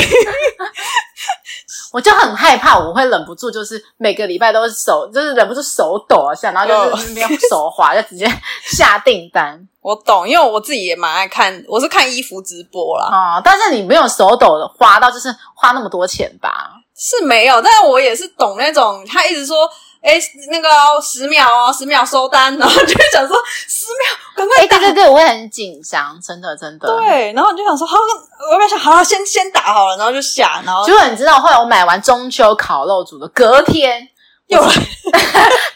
[1.93, 8.27] 我就很害怕，我会忍不住，就是每个礼拜都是手，就是忍不住手抖一下，然后就是没有手滑，就直接
[8.65, 9.69] 下订单。
[9.83, 13.11] 我懂，因为我自己也蛮爱看，我是看衣服直播啦。
[13.13, 16.71] 哦，但是你没有手抖的花到，就是花那么多钱吧？
[16.97, 19.71] 是没有，但是我也是懂那种，他一直说。
[20.07, 20.21] 哎，
[20.53, 20.69] 那个
[21.03, 24.77] 十秒哦，十秒收单，然后就会想说十秒，赶快打。
[24.77, 26.87] 哎，对对对，我会很紧张，真的真的。
[26.97, 27.97] 对，然后你就想说，好，
[28.53, 34.09] 我要想，好，先先打好了，然后就下，然后结果你知道，后来我买完中秋烤肉煮的，隔天
[34.47, 34.73] 又来，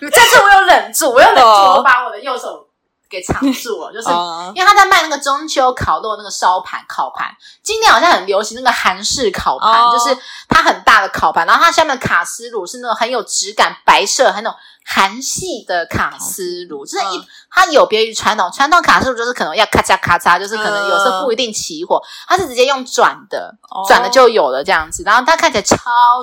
[0.01, 2.69] 这 次我有忍住，我又忍住，我把我的右手。
[3.11, 4.09] 给藏住了， 就是
[4.55, 7.27] 因为他在卖那个中秋烤肉那个烧盘烤盘，
[7.62, 10.16] 今年好像很流行那个韩式烤盘，就是
[10.49, 23.53] 它很大的烤盘，然后它下面的卡斯炉是那种很有质感、白色、很那种韩系的卡斯炉，就是一它有别于传统传统卡斯炉，就是可能要咔嚓咔嚓，就是可能有时候不一定起火，它是直接用转的，
[23.88, 25.77] 转的就有了这样子，然后它看起来超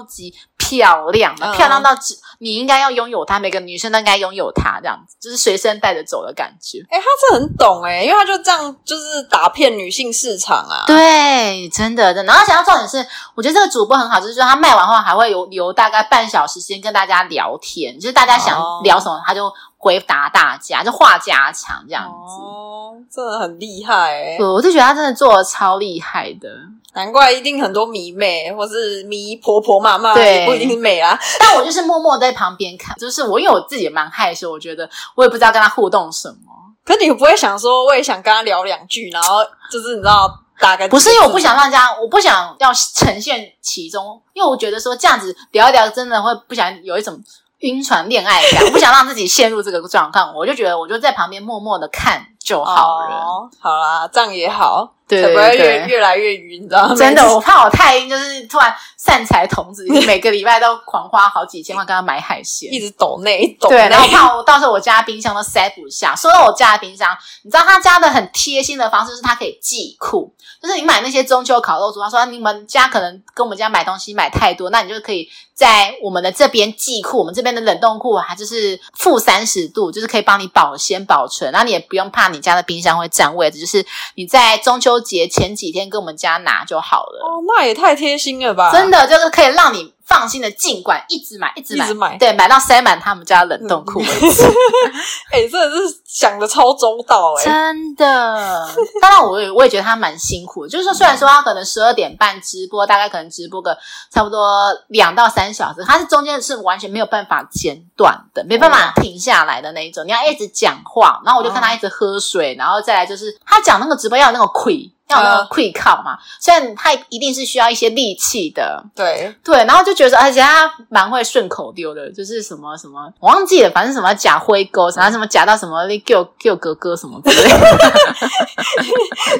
[0.07, 0.33] 级
[0.67, 2.17] 漂亮的，漂亮到只。
[2.39, 6.77] 你应该要拥有它，每个女生都应该拥有它，这样子就是随身带着走的感觉。
[6.87, 10.83] 哎、欸，他是很懂哎、欸，因为他就这样就是打骗女性市场啊。
[10.85, 12.31] 对，真的真的。
[12.31, 13.03] 然后想要重点是，
[13.33, 22.41] 我觉得这个主播很好，就是说他卖完后还会有留大概半小时时间跟大家聊天，就是大家想聊什么，他就回答大家，就话家常这样子。
[22.41, 24.43] 哦，真的很厉害哎、欸！
[24.43, 26.49] 我就觉得他真的做的超厉害的。
[26.93, 31.17] 难怪一定很多迷妹，或是迷婆婆妈妈，对，不一定是美啊。
[31.39, 36.35] 但我就是默默在旁边看，就是我因为我自己也蛮害羞，我觉得我也不知道跟他互动什么。
[36.83, 40.27] 可你不会想说，我也想跟他聊两句，然后就是你知道，
[40.59, 47.21] 大概不是因为我不想让大家，我不想要呈现其中，因为我觉得说这样子聊一聊，真的会不想有一种
[47.59, 53.15] 晕船恋爱感，我不想让自己陷入这个状况，我就觉得我就在旁边默默的看就好了。
[53.15, 54.93] 哦，好啦，这样也好。
[55.07, 56.95] 对，对，对，会越越来越晕，你知道吗？
[56.95, 63.69] 真的，我怕我太晕，就是突然散财童子， 每个礼拜都狂花好几千万，跟他买海鲜，一直抖内抖。
[63.69, 66.13] 对，然后怕我到时候我家冰箱都塞不下。
[66.13, 84.96] 说到我家的冰箱，你知道他家的很贴心的方式，就是他可以寄库，就是你买那些中秋烤肉组，他说你们家可能跟我们家买东西买太多，那你就可以在我们的这边寄库，我们这边的冷冻库还就是负三十度，就是可以帮你保鲜保存，然后你也不用怕你家的冰箱会占位置，就是你在中秋。
[84.99, 88.71] 节前几天跟我们家拿就好了哦，那也太贴心了吧！
[88.71, 94.43] 真的就是可以让你放心的，尽管一直买，一直买，一直买，对，买到塞满他们家冷冻库为止。
[95.31, 97.45] 哎、欸，真的是想的超周到哎、欸！
[97.45, 98.69] 真的，
[99.01, 103.77] 当然我也我也觉得他蛮辛苦的，就是说虽然说他可能十二点半直播，大概可能直播个
[104.09, 114.89] 差不多两到三小时，他是中间是完全没有办法间断的，没办法停下来的那一种，你要一直讲话，然后我就看他一直喝水，然后再来就是他讲那个直播要有那个亏。
[115.09, 127.93] 要那个跪靠嘛，虽然他一定是需要一些力气的，对对，然后就觉得，而且他蛮会顺口溜的，就是什么什么，我忘记了，反正什么假灰沟，然后什么假到什么你叫叫哥哥什么之类的，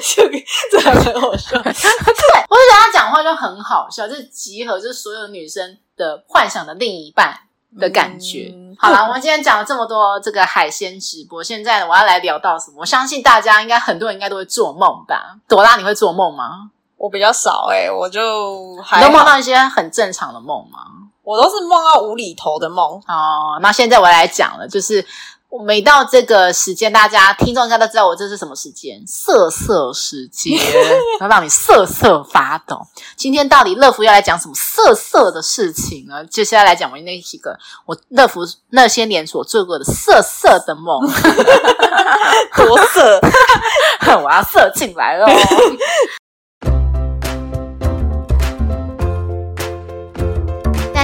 [0.70, 1.58] 这还很好笑。
[1.60, 7.38] 对，我就觉得他讲话就很好笑，就是集合就是所有女生的幻想的另一半。
[7.76, 8.52] 的感觉。
[8.54, 12.76] 嗯、好了，我们今天讲了这么多这个海鲜直播，现在我要来聊到什么？
[12.78, 15.36] 我相信大家应该很多人应该都会做梦吧？
[15.48, 16.70] 朵拉，你会做梦吗？
[16.96, 20.78] 我比较少诶、欸、我就还你都梦到一些很正常的梦吗？
[21.22, 23.00] 我都是梦到无厘头的梦。
[23.06, 25.04] 哦，那现在我来讲了，就是。
[25.50, 30.52] 我每到这个时间，大家听众应该都知道我这是什么时间，瑟瑟时间，
[31.20, 32.78] 要让你瑟瑟发抖。
[33.16, 36.22] 今天到底乐福要来讲什么瑟瑟的事情呢？
[36.26, 41.00] 接下来来讲我那几个我乐福那些年所做过的瑟瑟的梦，
[42.54, 43.18] 多色，
[44.22, 45.26] 我要瑟进来了。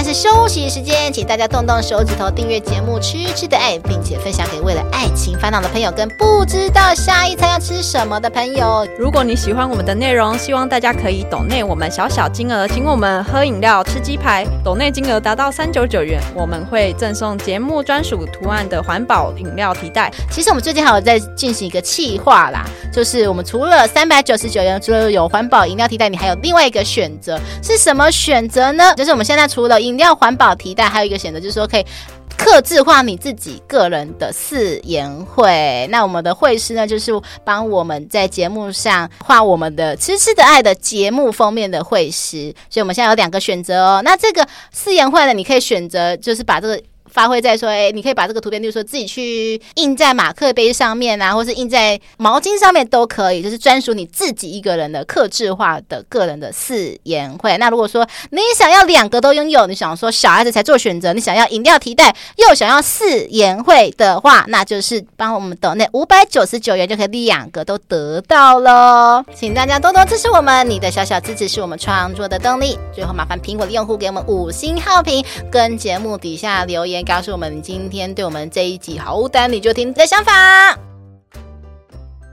[0.05, 8.87] 是休息时间，请大家动动手指头订阅节目《吃吃的爱》，并且分享给为了爱情烦恼的朋友，跟不知道下一餐要吃什么的朋友。
[8.99, 14.45] 如果你喜欢我们的内容，希望大家可以抖内我们小小金额，请我们喝饮料、吃鸡排。
[14.63, 20.13] 抖内金额达到三九九元，我们会赠送节目专属图案的环保饮料提袋。
[20.29, 22.63] 其实我们最近还有在进行一个企划啦，
[22.93, 28.93] 就是我们除了三百九十九元，除了有环保饮料提袋，你还有另外一个选择，是什么选择呢？
[28.95, 31.85] 就是我们现在除了饮你要环保提袋，还有一个选择就是说可以
[32.37, 35.87] 客制化你自己个人的誓言会。
[35.89, 37.11] 那我们的会师呢，就是
[37.43, 42.53] 帮我们在节目上画我们的痴痴的爱的节目封面的会师。
[42.69, 44.01] 所以我们现在有两个选择哦。
[44.03, 46.81] 那这个誓言会呢，你可以选择就是把这个。
[47.15, 57.55] 发挥在说，哎，你可以把这个图片，就是说自己去印在马克杯上面啊，或是印在毛巾上面都可以，就是专属你自己一个人的克制化的个人的四言会。
[57.57, 69.23] 那如果说你想要两个都拥有，你想说小孩子才做选择，你想要饮料提袋又想要四言会的话，那就是帮我们抖内五百九十九元就可以两个都得到喽。
[69.33, 72.77] 请大家多多支持我们，你的小小支持是我们创作的动力。
[72.93, 80.31] 最后麻烦苹果的用户给我们五星好评，跟节目底下留言告诉我们你今天对我们这一集好单你就听你的想法。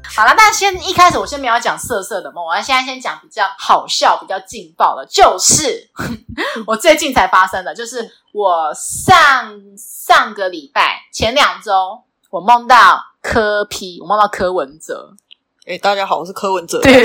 [0.02, 5.90] 好了，那先一开始我先没有讲色色的梦，我要现在先讲比较好笑、比较劲爆的，就是
[6.66, 15.14] 我最近才发生的，就是我上上个礼拜前两周，我梦到柯 P，我梦到柯文哲。
[15.66, 16.80] 哎，大家好，我是柯文哲。
[16.80, 16.92] 对，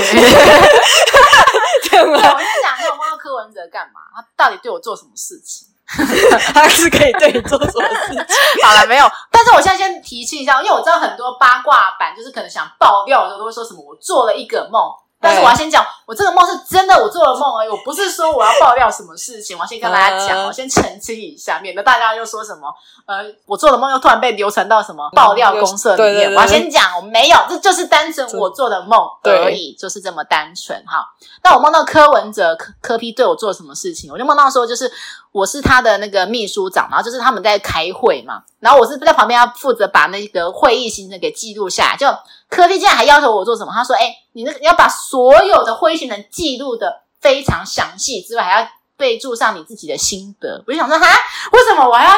[2.00, 4.00] 我先讲一下我梦到柯文哲干嘛？
[4.16, 5.68] 他到底对我做什么事情？
[6.54, 8.26] 他是可以对你做什么事情？
[8.62, 9.06] 好了，没有。
[9.30, 14.82] 但是我现在先提醒一下，因为我知道很多八卦版就是可能想爆料的时候都会说什么我做了一个梦。
[15.20, 19.56] 但是我要先讲，我这个梦是真的，我做了梦而已，我不是说我要爆料什么事情。
[19.56, 22.72] 我要先跟大家讲，我先澄清一下，免得大家又说什么，
[23.04, 26.32] 呃，我做的梦又突然被流传到什么爆料公社里面。
[26.32, 30.80] 我要先讲，我没有，这就是单纯我做的梦而已，就是这么单纯。
[30.86, 31.04] 哈，
[31.42, 34.12] 那我梦到柯文哲柯柯批对我做了什么事情？
[34.12, 34.88] 我就梦到说，就是
[35.38, 42.06] 我是他的那个秘书长，然后就是他们在开会嘛，然后我是在旁边要负责把那个会议行程给记录下来，就。
[42.50, 43.70] 柯 P 竟然还要求我做什么？
[43.70, 48.66] 他说：“哎、你那个要把所有的会议行程记录的非常详细，之外还要
[48.96, 51.06] 备注上你自己的心得。”我就想说：“哈，
[51.52, 52.16] 为什么我还要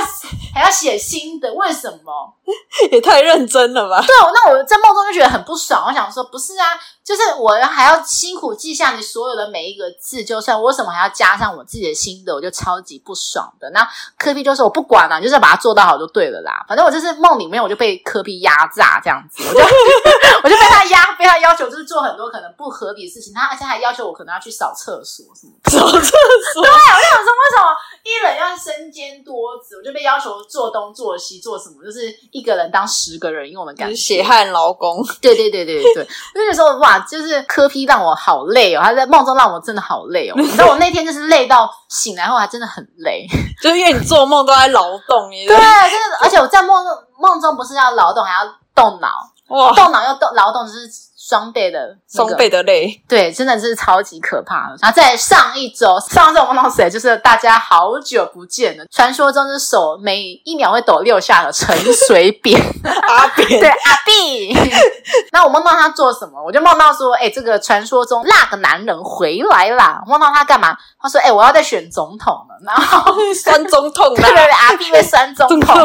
[0.55, 1.53] 还要写心得？
[1.55, 2.35] 为什么？
[2.91, 5.85] 也太认真了吧？”对，那我在梦中就觉得很不爽。
[5.87, 6.67] 我想说：“不是啊。”
[7.03, 13.69] 就是我还要辛苦记下你所有的每一个字，就算我为什么还要加上我自己的心得，我就超级不爽的。
[13.71, 13.85] 那
[14.17, 16.65] 科比就说我不管了，你就是要把它做到好就对了啦。
[16.69, 19.59] 反正我就是梦里面我就被科比压榨这样子，我就
[20.45, 23.35] 我就被他压，被他要求就是做很多可能不合理的事情。
[23.35, 26.63] 他而且还要求我可能要去扫厕所什么，扫厕所。
[26.63, 35.05] 对，我就想说为什么一人要身兼多职，我就被要求做东做西做什么，就是一个人当十个人用的感觉，血汗劳工。
[35.21, 36.99] 对对对对对，那个时候哇。
[37.11, 40.35] 就是科批让我好累哦，他在梦中让我真的好累哦。
[40.39, 43.27] 你知道我那天就是累到醒来后还真的很累，
[43.61, 46.85] 就是因为你做梦都在劳动，对，真的，而且我在梦
[47.19, 49.09] 梦中不是要劳动，还要动脑，
[49.49, 51.10] 哇，动脑又动劳动，就是。
[51.31, 54.77] 双倍的，双倍的累，对，真的是超级可怕的。
[54.83, 56.91] 然后在上一周，上一周我梦到谁？
[56.91, 64.73] 就是大家好久不见了，传说中是手每一秒会抖六下的陈水扁 阿扁， 对阿扁。
[65.31, 66.43] 那我梦到他做什么？
[66.45, 70.03] 我就梦到说，哎，这个传说中那个男人回来啦。
[70.09, 70.77] 梦到他干嘛？
[71.01, 72.59] 他说，哎，我要再选总统了。
[72.67, 75.77] 然后酸总统，对对对，阿扁被酸总统。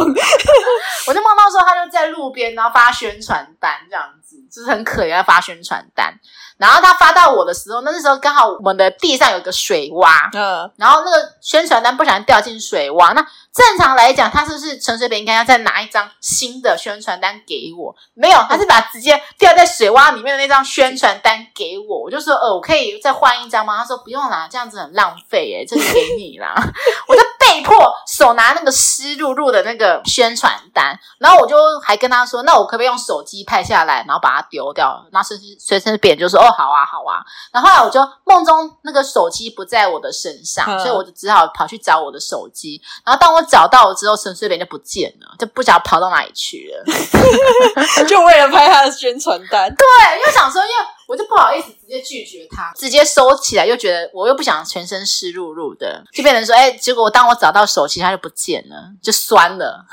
[1.08, 4.25] 我就梦到说，他就在路边，然后发宣传单这样子，
[4.56, 5.22] 就是很可怜。
[5.26, 6.18] 发宣传单，
[6.58, 13.22] 然后他发到我的时候，那时候刚好我们的地上有个水洼，嗯，然后那个宣传单不小心掉进水洼，那
[13.54, 17.94] 正常来讲，他是不是陈水扁应该要再拿一张新的宣传单给我？
[18.14, 23.78] 没有，他是把直接掉在水洼里面的那张宣传单给我，我就说，呃，我可以再换一张吗？
[23.78, 26.54] 他说不用啦，这样子很浪费，诶，这是给你啦，
[27.08, 35.06] 我就被迫手拿那个湿漉漉的那个宣传单，然后我就还跟他说，那我可不可以用手机拍下来，然后把它丢掉？
[35.12, 42.82] 那随身便就说哦，好啊好啊，然后后来我就梦中那个手机不在我的身上，嗯、所以我就只好跑去找我的手机。
[43.04, 46.84] 然后当我找到了之后，陈水扁就不见了，就不知道跑到哪里去了，
[48.08, 49.74] 就为了拍他的宣传单。
[49.76, 49.86] 对，
[50.20, 50.95] 因为想说，因为。
[51.08, 59.86] 我就不好意思直接拒绝他，直接收起来，又觉得我又不想全身湿漉漉的，就变成说，哎，结果当我找到手机，他就不见了，就酸了。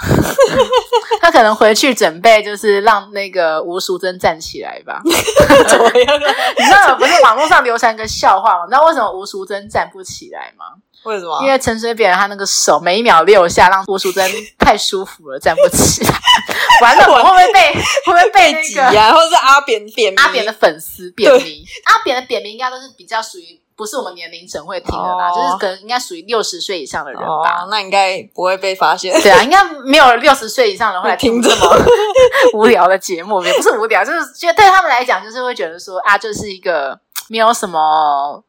[1.20, 5.00] 他可能回去准备，就是让那个吴淑珍站起来吧。
[5.68, 6.20] 怎么样？
[6.58, 8.64] 你知道不是网络上流传一个笑话吗？
[8.64, 10.66] 你知道为什么吴淑珍站不起来吗？
[11.04, 11.42] 为什么？
[11.42, 16.10] 因为陈水扁他那个手每一秒六下，让郭淑珍太舒服了，站不起来。
[16.80, 17.74] 完了，我会不会被
[18.06, 19.12] 会不会被挤啊？
[19.12, 21.64] 或者是阿扁扁阿扁的粉丝扁名？
[21.84, 27.62] 阿扁的扁名应该都是比较属于不是我们年龄层会听的啦，哦、就是可能应该属于六十岁以上的人吧。
[27.62, 29.12] 哦、那应该不会被发现。
[29.22, 31.76] 对啊，应该没有六十岁以上的人会来听这么
[32.54, 36.98] 无聊的节目，也不是无聊，就是觉得对他们来讲，就是会觉得说啊，就是一个
[37.28, 38.42] 没有什么。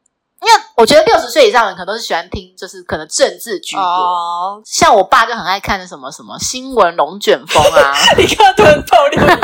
[0.46, 3.82] 因为我觉得六十岁以上的人可能都是喜欢听，就是可能政治居多。
[3.82, 4.62] Oh.
[4.64, 9.26] 像我爸就很爱看的什么什么新闻龙卷风啊， 你看他很透亮，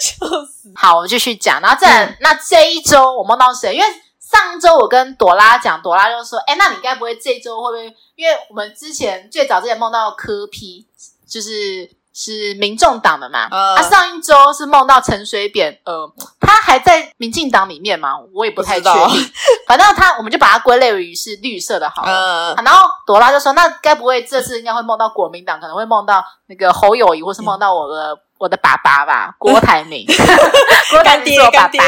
[0.00, 0.72] 笑死。
[0.74, 1.60] 好，我们继续讲。
[1.60, 3.74] 然后再那这一周我梦到谁？
[3.74, 3.86] 因为
[4.18, 7.94] 上周我跟朵拉讲，朵拉就说：“哎，那你该不会这周会不会？
[8.14, 10.86] 因为我们之前最早之前梦到柯批
[11.28, 13.46] 就是。”是民众党的嘛？
[13.50, 16.10] 他、呃啊、上一周是梦到陈水扁，呃，
[16.40, 18.12] 他还在民进党里面嘛？
[18.34, 19.30] 我也不太确定。
[19.68, 22.10] 反正他，我们就把它归类于是绿色的好了。
[22.10, 29.34] 呃啊、然后朵拉就说：“那该不会这次应该会梦到国民党，可能会梦到那个侯友谊，或是梦到我的、嗯、我的爸爸吧？
[29.38, 30.06] 郭台铭，
[30.90, 31.84] 郭台铭是我爸爸。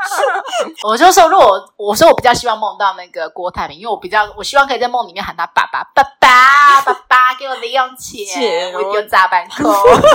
[0.82, 9.70] 我就说，如果我，我说我比较希望梦到那个郭台铭，因为我比较我希望可以在梦里面喊他爸爸，爸爸，爸爸，给我零用钱，我有砸板扣。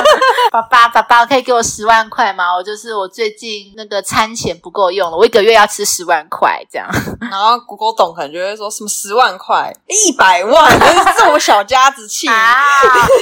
[0.51, 2.53] 爸爸，爸爸，可以给我十万块吗？
[2.55, 6.87] 我就是我最近那个餐钱不够用了，我一个月要吃十万块这样。
[7.31, 10.79] 然后古古董可能就会说什么十万块、一百万，
[11.17, 12.55] 这种小家子气啊。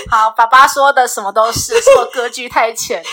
[0.09, 3.09] 好，爸爸说的什么都是，是我格局太浅了。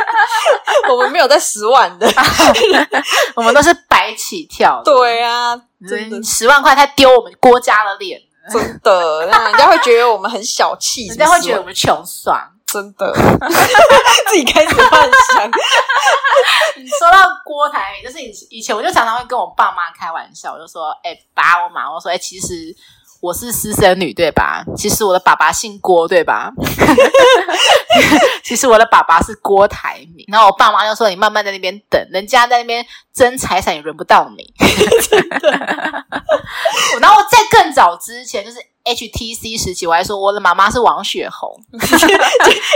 [0.90, 2.06] 我们没有在十万的。
[3.36, 5.54] 我们都是白起跳的，对啊，
[5.88, 8.20] 真的十万块太丢我们郭家的脸，
[8.52, 13.12] 真的，让人家会觉得我们很小气， 人家会觉得我们穷爽，真的，
[14.28, 15.50] 自己开始幻想。
[16.76, 22.74] 你说到郭台铭，就是以以前我就常常会跟我爸妈开玩笑，我就说，哎、欸，爸我妈，我说，哎、欸，其实。
[23.24, 24.62] 我是私生女，对吧？
[24.76, 26.52] 其实我的爸爸姓郭，对吧？
[28.44, 30.26] 其实我的爸爸是郭台铭。
[30.28, 34.52] 然后我爸妈就说：“你慢慢在那边等，人家在那边争财产也轮不到你。
[37.00, 41.50] ”然后在更早之前，就是 HTC 时期，我还说我的妈妈是王雪红。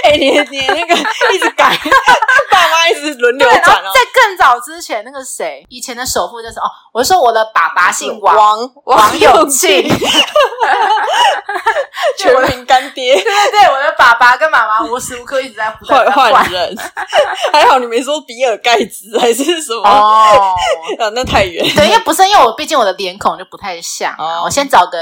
[0.05, 0.95] 哎、欸，你你那个
[1.35, 1.77] 一直改，
[2.51, 3.93] 爸妈一直轮流转哦。
[3.95, 9.87] 在更早之前，那个谁，以前的首富就是哦，我就说我的爸爸姓王，王，王永庆，
[12.19, 13.15] 全民干爹。
[13.15, 16.75] 对对对，我的爸爸跟妈妈无时无刻一直在换换人。
[17.53, 20.55] 还好你没说比尔盖茨还是什么哦，
[20.99, 21.63] 啊，那太远。
[21.75, 24.99] 对，因为不是因为我毕竟我的脸孔就不太像，哦、我先找个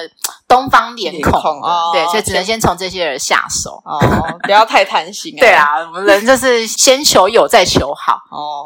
[0.48, 3.98] 东方脸孔，哦、对，所以只能先从这些人下手哦，
[4.44, 5.34] 不要太贪心。
[5.40, 8.14] 对啊，我们人就是先求有，再求好。
[8.30, 8.62] 哦，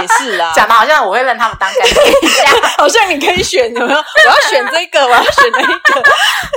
[0.00, 3.98] 也是啊， 讲的好像我会让他们当干爹一样， 好像你可以选有没有？
[3.98, 6.10] 我要选这个，我要选那个。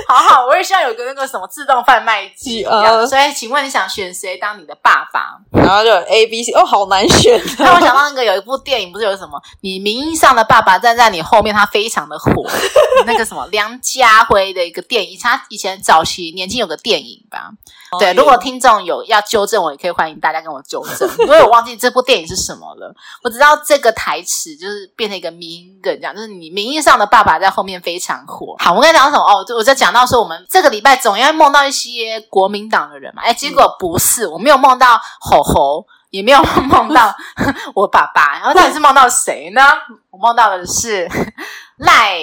[0.08, 2.64] 好好，我也希望有个那个什么自动贩卖机。
[2.64, 5.38] 呃，所以请问你想选谁当你的爸爸？
[5.52, 7.40] 然后就 A、B、C，哦，好难选。
[7.58, 9.40] 那我想到那个有一部电影，不是有什么？
[9.60, 12.32] 你名义上的爸爸站在你后面，他非常的火。
[13.06, 17.50] 那个什么梁家辉的一个电影，他以前早期年轻有个电影吧？
[17.98, 22.92] 对，如果听众有要纠正我，也可以欢迎大家跟我纠正， 因为我忘记这部电影是什么了。
[23.22, 28.56] 我只知道这个台词就是变成一个名梗，这样就是你名义上的爸爸在后面非常火。
[28.58, 29.22] 好，我跟你讲什么？
[29.24, 33.22] 哦，我在讲到说我们这个礼拜总要梦到一些国民党的人嘛。
[33.22, 37.14] 哎，结果不是，我没有梦到吼吼，也没有梦到
[37.76, 39.62] 我爸爸，然后到底是梦到谁呢？
[40.10, 41.08] 我梦到的是
[41.78, 42.18] 赖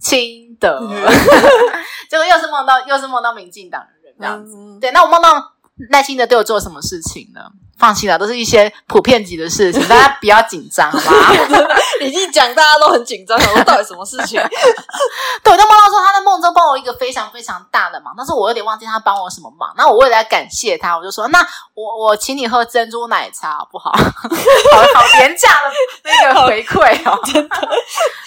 [0.00, 0.80] 清德，
[2.10, 4.56] 结果又是梦到又是梦到民进党的人这样子。
[4.80, 5.52] 对，那我梦到
[5.90, 7.50] 赖清德对我做什么事情呢？
[7.78, 11.32] 放心了，都是一些普遍级的事情，大家不要紧张，好吧？
[12.00, 14.40] 你一讲，大家都很紧张，我说到底什么事情？
[15.42, 19.72] 对，我就梦到说他在梦中帮我一个非常非常大的忙，但是我有点忘记他帮我什么忙。
[19.76, 23.90] 那我为了来感谢他，我就说：那我我请你喝珍珠奶茶好不好？
[23.92, 25.70] 好好廉价的
[26.04, 27.56] 那个回馈哦，真的。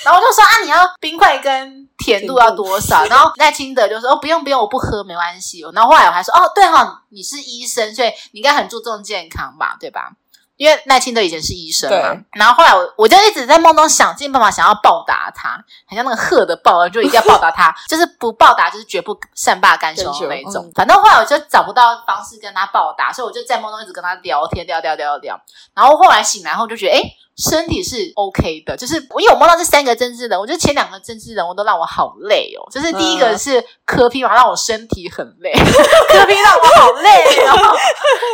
[0.04, 3.06] 然后我就说：啊，你要冰块跟甜度要多少？
[3.06, 5.62] 然后赖清德就说：哦，不用不用，我不喝，没关系。
[5.74, 9.39] 然后后来我还说：哦，对哈，你是医生，所以你应该很注重健康。
[9.58, 10.12] 吧，对吧？
[10.58, 15.52] 因为赖清德以前是医生嘛，然后后来我我就一直在梦中想尽办法想要报答他，
[15.88, 20.66] 好像那个鹤的报，就一定要报答他， 就是不报答就是绝不善罢甘休的那种。
[20.66, 25.40] 嗯、反正后来我就找不到方式跟他报答，所以我就在梦中一直跟他聊天，聊聊聊聊。
[25.74, 27.02] 然后后来醒来后就觉得，哎。
[27.40, 32.68] 身体是 OK 的，就是我因为我梦到这三个政治人，我觉得前两个政治人物都让我好累哦。
[32.70, 35.54] 就是第一个是柯 P 嘛，让我身体很累，
[36.12, 37.76] 柯 P 让我好累，然 后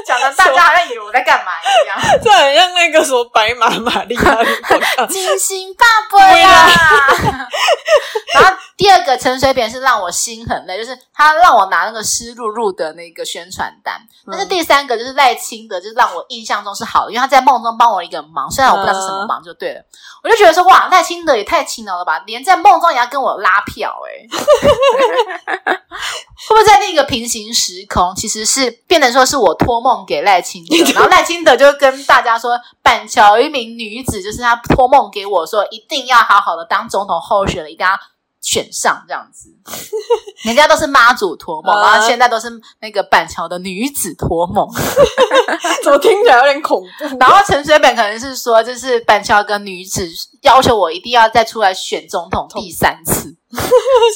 [0.08, 5.86] 讲的大家好像以为我在干嘛一样， 这很像那个什么白马玛丽亚，金星爸
[6.18, 6.68] 爸呀。
[8.34, 14.01] 然后第二个陈水扁是让我心很累，就是他让我拿那个湿漉漉的那个宣传单。
[14.30, 18.94] 但是第三个就是赖清德，就是让我印象中是好的，因为他在梦中帮我一个忙，虽然我不知道。
[18.95, 19.81] 是什么忙就对了，
[20.23, 24.27] 我就觉得说哇，赖清德也太勤劳了吧，连在梦中也要跟我拉票哎、欸、
[26.47, 37.93] 会不会在另一个平行时空，其实是变成说是我托梦给赖清德， 然后赖清德就跟大家说，板桥有一名女子，就是她托梦给我说，一定要好好的当总统候选人，一定要。
[38.45, 39.49] 选上这样子，
[40.43, 42.47] 人家都是妈祖托梦，然后现在都是
[42.79, 44.67] 那个板桥的女子托梦，
[45.83, 47.17] 怎么听起来有点恐怖？
[47.19, 50.07] 然后陈水扁可能是说，就是板桥跟女子
[50.43, 53.35] 要求我一定要再出来选总统第三次。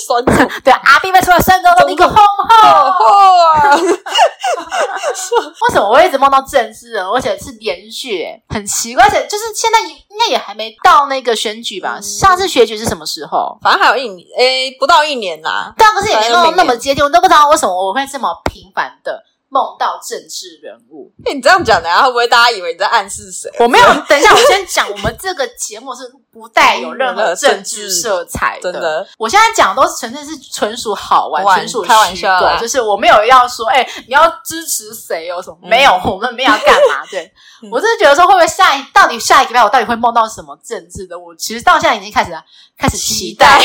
[0.05, 3.73] 酸痛对阿兵被出来三周的一个轰轰啊！
[3.77, 7.05] 为什么我一直梦到政治人？
[7.05, 9.05] 而且是连续，很奇怪。
[9.05, 11.99] 而且就是现在应该也还没到那个选举吧？
[12.01, 13.57] 下次选举是什么时候？
[13.61, 15.73] 反正还有一年，诶，不到一年啦。
[15.77, 19.23] 但可是也没弄那么接近，我都不知道为什么我会这么频繁的。
[19.51, 23.49] 梦到政治人物，欸、你这样讲的，会不会大家以为你在暗示谁？
[23.57, 28.71] 我没有，等一下，我先讲，我们这个节目是不带有任何政治色彩的。
[28.71, 35.57] 真的，我现在讲的都是纯粹是纯属好玩，纯属开玩笑，对，就是我没有要说，哎、欸，你要支持谁哦什么？
[35.63, 37.05] 嗯、没有，我们没有要干嘛？
[37.11, 37.31] 对，
[37.63, 41.17] 嗯、我真的觉得说，会不会下一，到底下一个礼拜我到底会梦到什么政治的？
[41.17, 42.41] 我其实到现在已经开始了。
[42.79, 43.61] 开始期待， 我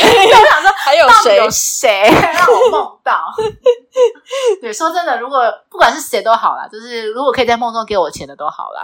[0.50, 3.32] 想说 还有谁有谁让我梦到？
[4.60, 5.40] 对，说真的，如果
[5.70, 8.82] 不管是谁都好啦，就是如果可以在梦中给我钱的都好啦。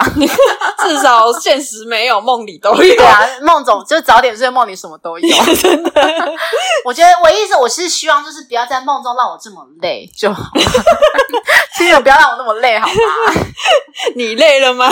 [0.87, 2.77] 至少现实没有，梦里都有。
[2.77, 5.29] 对啊，梦总就早点睡，梦里什么都有。
[5.55, 5.91] 真的，
[6.85, 10.43] 我觉得唯一是，我是希望就是不要在梦中让我这么累就好。
[11.77, 12.93] 亲友不要让我那么累，好吗？
[14.17, 14.91] 你累了吗？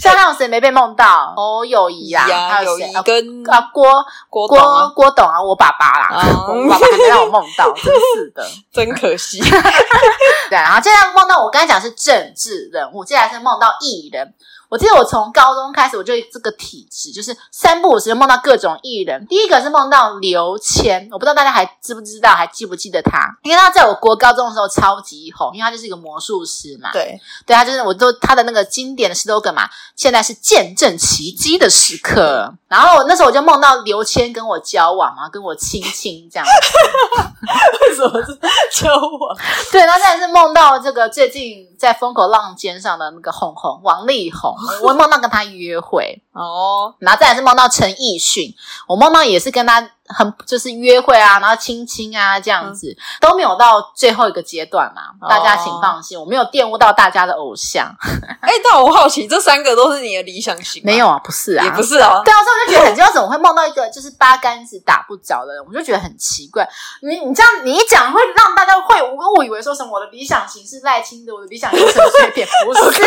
[0.00, 1.34] 像那种谁没被梦到？
[1.36, 2.92] 哦，友谊啊，还有谁？
[3.04, 3.90] 跟啊郭。
[4.28, 9.40] 郭郭郭董啊，我爸爸啦，我爸爸还没让我梦到，真是的，真可惜。
[9.40, 14.32] 对，然后接下来梦到我刚才讲是政治人物，接下来是梦到艺人。
[14.70, 19.26] 我记得我从高中开始，我就这个体质，就是三不五时就梦到各种艺人。
[19.26, 23.36] 第一个是梦到刘谦，我不知道大家还知不知道，还记不记得他？
[23.42, 26.92] 因为他在我国高中的时候超级红，因为他就是一个魔术师嘛。
[26.92, 29.68] 对，对，他就是我都他的那个经典的 slogan 嘛。
[29.96, 32.54] 现在是见证奇迹的时刻。
[32.68, 36.52] 然后那时候我就梦到刘谦跟我交往嘛，跟我亲亲这样子。
[37.90, 38.38] 为什么是
[38.70, 39.36] 交往？
[39.72, 44.54] 对，然后再来是梦到这个最近在风口浪尖上的那个红红王力宏。
[44.82, 48.54] 我梦到跟他约会哦，然后再来是梦到陈奕迅，
[48.86, 49.90] 我梦到也是跟他。
[50.16, 55.02] 很就是约会啊，然后亲亲啊，这样子、嗯、都没有到最后一个阶段嘛。
[55.20, 57.94] 哦、大家请放心，我没有玷污到大家的偶像。
[58.40, 60.82] 哎、欸，但我好奇，这三个都是你的理想型？
[60.84, 62.22] 没有啊，不是啊，也不是啊。
[62.24, 65.64] 对啊，所以我就觉得很奇怪，怎么会梦到一个就是八竿子打不着的人？
[65.66, 66.68] 我就觉得很奇怪。
[67.02, 73.02] 你你这样你一讲，会让大家会误以为说什么我的理想型是赖清德，我的理想型是陈水扁， 不是，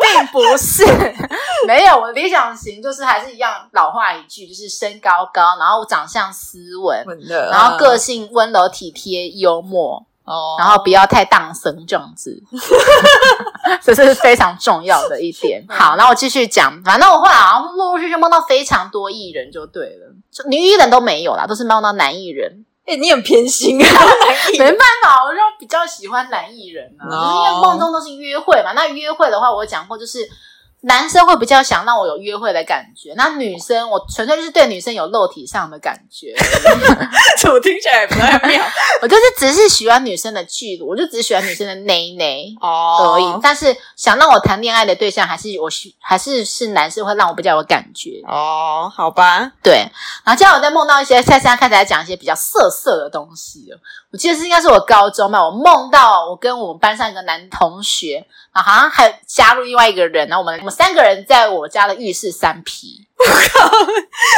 [0.00, 0.84] 并不是，
[1.66, 6.25] 没有，我的理想型就是还是一样老话一句，就是身高高，然后长相。
[6.32, 7.04] 斯文，
[7.50, 12.42] 然后个性温柔体贴、幽默，哦，然后不要太荡生这样子，
[13.82, 15.64] 这是非常重要的一点。
[15.68, 16.82] 好，那我继续讲。
[16.82, 22.64] 反正我后来好像陆陆续续梦到非常多艺人，就对了，就女艺人都没有啦，都是梦到男艺人。
[22.86, 23.88] 哎，你很偏心啊！
[24.58, 28.72] 没办法，我就比较喜欢男艺人啊，就是因为梦中都是约会嘛。
[28.74, 30.20] 那约会的话，我有讲过就是。
[30.82, 36.34] 男生会比较想让我有约会的感觉，那女生我纯粹就是对女生有肉体上的感觉，
[37.40, 38.64] 怎么听起来不太妙？
[39.02, 43.40] 我就是只是喜欢女生的巨乳，我就只喜欢女生的内内哦而已。
[43.42, 49.74] 但是想让我谈恋爱的对象还是我需还是是男生会让我比较有感觉哦，好吧，对。
[50.24, 53.78] 然后接下来我再梦到一些，现在开始来讲一些比较色色的东西了。
[54.12, 58.24] 我记得是应该是我高中吧，我梦到我跟我们班上一个男同学。
[58.56, 63.05] 啊，好像还加入另外一个人，然后我们我们三个人在我家的浴室三 P。
[63.18, 63.70] 我靠，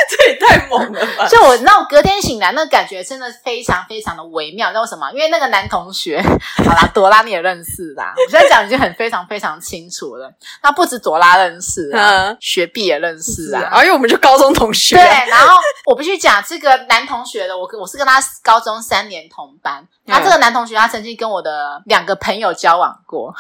[0.09, 1.27] 这也太猛了吧！
[1.27, 4.69] 就我那种隔天醒来，那个感觉真的非常非常的微妙。
[4.69, 5.11] 你知道为什么？
[5.11, 6.23] 因为那个男同学，
[6.65, 8.15] 好啦，朵拉你也认识啦。
[8.25, 10.33] 我现在讲已经很非常非常清楚了。
[10.63, 13.83] 那不止朵拉认识啊，雪碧也认识啊。
[13.83, 14.95] 因为我们就高中同学。
[14.95, 15.57] 对，然后
[15.87, 19.85] 我必须讲这个男同学的，我我是跟他高中三年同班。
[20.07, 23.35] 他这个男同学，他曾经跟我的两个朋友交往过。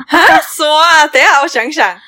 [0.46, 1.98] 说啊，等一下我想想。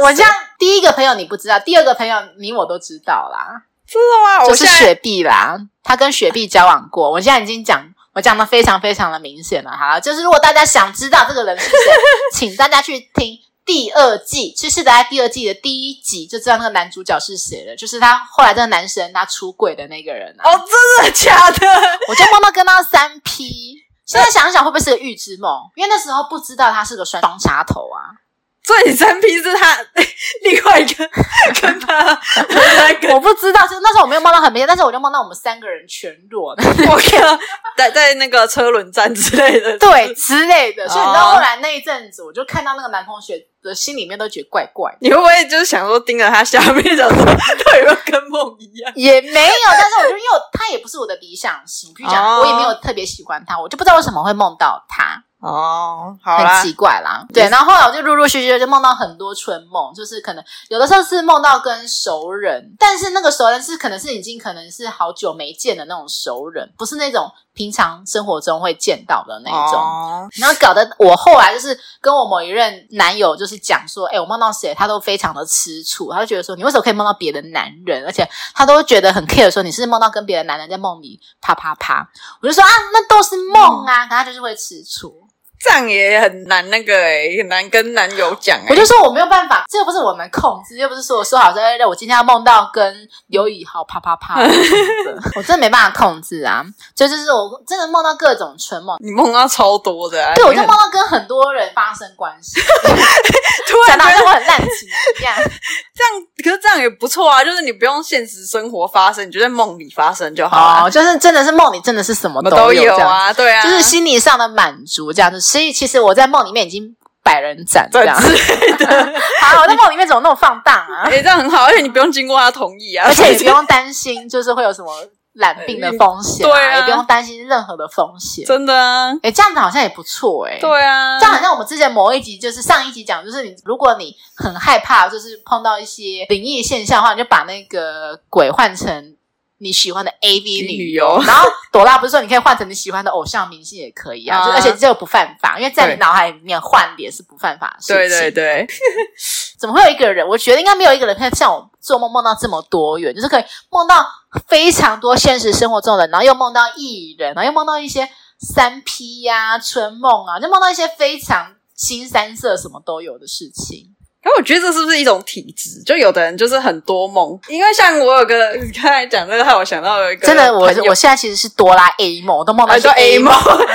[0.00, 3.62] 我这样第一个朋友你不知道，第二个朋友你我都知道啦。
[3.86, 4.48] 真的吗？
[4.48, 7.10] 就是雪碧啦，他跟雪碧交往过。
[7.10, 9.70] 我现在已经讲，我讲的非常非常的明显了。
[9.70, 11.76] 好，就是如果大家想知道这个人是谁，
[12.32, 17.76] 请大家去听第二季，其实在第二季的第一集就知道那个男主角是谁了。
[17.76, 20.50] 就是他后来这个男生他出轨的那个人啊。
[20.50, 20.64] 哦，
[20.98, 21.66] 真的假的？
[22.08, 23.74] 我就梦到跟他三 P。
[24.06, 25.50] 现在想想会不会是个预知梦？
[25.76, 28.21] 因为那时候不知道他是个双双插头啊。
[28.64, 29.78] 所以你三 P 是他
[30.44, 31.08] 另外一个
[31.60, 37.38] 跟他那个，我不知道，就是那时候我没有梦到很明显，但是我就梦到我们三个人全裸的， 我靠，
[37.76, 40.88] 在在那个车轮战之类的，对之类的。
[40.88, 44.96] 所以你知道后来那一阵子，我就看到那个男同学的心里面都觉得怪怪。
[45.00, 48.92] 你会不会就是想说盯着他下面，想说他有没有跟梦一样？
[48.94, 55.24] 也没有，但是我就因为他也不是我的理想型，比如讲我也没有特别喜欢他，我就不知道为什么会梦到他。
[55.42, 57.26] 哦，好很奇怪啦。
[57.34, 69.80] 对，然后后来我就陆陆续续就梦到很多春梦，就是可能有的时候是梦到跟熟人，但是那个熟人是可能是已经可能是好久没见的那种熟人，不是那种平常生活中会见到的那种。
[69.80, 78.24] 哦，然后搞得我后来就是跟我某一任男友就是讲说，哎，我梦到谁，他都非常的吃醋，他就觉得说你为什么可以梦到别的男人，而且
[78.54, 82.08] 他都会觉得很 care，说你是梦到跟别的男人在梦里啪啪啪。
[82.40, 85.20] 我就说啊，那都是梦啊，可他就是会吃醋。
[85.62, 88.66] 这样也很难，那个哎很难跟男友讲诶。
[88.70, 94.40] 我就说我没有办法，这又不是我们控制，又不是说我说好说，让我今天要梦到跟刘以豪啪啪啪，
[95.36, 96.64] 我真的没办法控制啊！
[96.96, 102.60] 就就是我真的梦到各种春梦，你梦到超多的，啊，对，我就梦到跟很多人发生关系，
[103.68, 104.88] 突然觉得我很滥情
[105.20, 105.34] 一样。
[105.94, 115.40] 这样可是这样也不错啊，就是你不用现实生活发生，你就在梦里发生就好哦，就是真的是梦里真的是什么都有啊，对啊，就是心理上的满足这样子。
[115.52, 118.26] 所以其实我在梦里面已经百人斩这样子。
[119.42, 121.04] 好，我在梦里面怎么那么放荡啊？
[121.12, 124.90] 哎，这样很好，而且你不用经过他同意啊，而且也不用 担心，就是会有什么
[125.34, 128.46] 染病的风险，对啊，也不用担心任何的风险。
[128.46, 130.56] 真的啊，哎，这样子好像也不错哎。
[130.58, 139.14] 对啊，这样好像我们之前某一集就是上一集讲，就是你如果你很害怕，就是碰到一些灵异现象的话，你就把那个鬼换成。
[139.62, 147.96] 你喜欢的 AV 女优，然后朵拉不是说你可以换成你喜欢的偶像明星也可以啊，而且这个不犯法，因为在你脑海里面换脸是不犯法的事情。
[147.96, 148.66] 对对对，
[149.60, 150.26] 怎么会有一个人？
[150.26, 154.04] 我觉得应该没有一个人可以像我做梦梦到这么多元，就是可以梦到
[154.48, 158.08] 非常多现实生活中的人，然后又梦到艺人，然后又梦到一些
[158.40, 163.91] 三 P 呀、啊、春梦啊，就梦到一些非常新三色什么都有的事情。
[164.22, 165.82] 可我觉得这是不是一种体质？
[165.84, 173.66] 就有的人就是很多梦，因为像我有个刚才讲这个，害我想到有一个真的，我我现在其实是哆啦 A 梦，我都梦到是 A 梦， 哆啦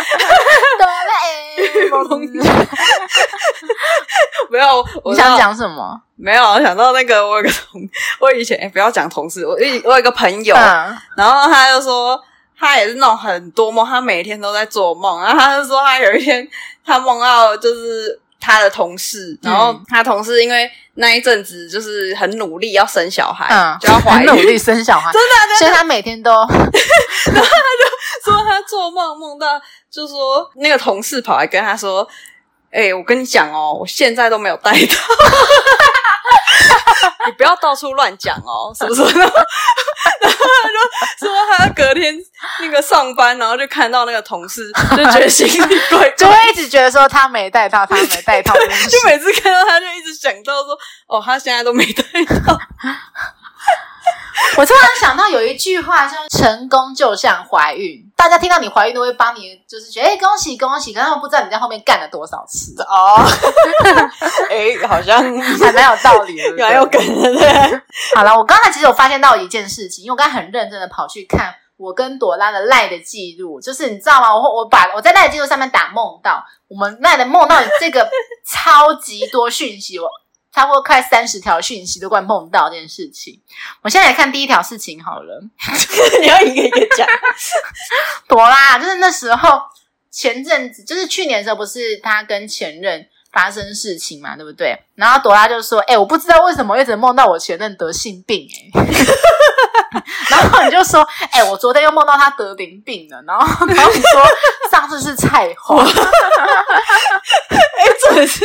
[1.26, 2.08] A 梦。
[4.50, 6.00] 没有，我你想讲什么？
[6.16, 7.82] 没有，我想到那个我有个同，
[8.22, 9.52] 我以前、欸、不要讲同事，我
[9.84, 12.24] 我有一个朋友，嗯、然后他就说
[12.58, 16.48] 他也是那种很多梦，他每天都在做梦，然后他就说他有一天
[16.86, 18.22] 他梦到就是。
[18.48, 26.48] 他的同事，然后他同事因为那一阵子就是很努力要生小孩，嗯，就要怀孕，很努力生小孩， 真的，真的，所以他每天都，然后
[27.26, 32.08] 他就说他做梦梦到，就说那个同事跑来跟他说
[32.72, 35.04] ：“哎、欸，我跟你讲哦，我现在都没有带套。”
[37.28, 39.04] 你不要到处乱讲哦，是不是？
[39.20, 40.70] 然后他
[41.20, 42.16] 就说他隔天
[42.62, 52.58] 那个上班，然后就看到那个同事，就觉得心里怪怪， 就会一直觉得说他没带套，他没带套，就每次看到他就一直想到说，哦，他现在都没带套。
[54.58, 63.24] 我突然想到有一句话，就是“成功就像怀孕”，大家听到你怀孕都会帮你，就是觉得“哎，恭喜恭喜”，可是他们不知道你在后面干了多少次哦。
[64.49, 65.22] 哎，好像
[65.62, 67.36] 还蛮有道理的，蛮有梗的。
[67.36, 67.82] 对，
[68.16, 74.36] 好了，我刚才其实有发现到一件事情，因为我刚才很认真的跑去看我跟朵拉的赖的记录，就是你知道吗？
[74.36, 78.10] 我我把我在赖的记录上面打梦到，我们赖的梦到这个
[78.43, 80.10] 超级多讯息，我。
[80.54, 83.41] 差不多快三十条讯息都怪碰到这件事情。
[83.82, 85.43] 我现在来看第一条事情好了，
[86.22, 87.08] 你要一个一个讲。
[88.28, 89.62] 朵拉，就是那时候
[90.10, 94.78] 前阵子，就是去年的时候，不是他跟前任发生事情嘛，对不对？
[94.96, 98.88] 然后朵拉就说：“哎、欸，我不知道为什么一直梦到我前任得性病、欸，哎。
[100.30, 101.02] ”然后你就说
[101.32, 104.22] ：“哎、欸，我昨天又梦到他得淋病了。”然后，然后你说
[104.70, 105.82] ：“上次是菜花。
[107.54, 108.44] ”哎，真的是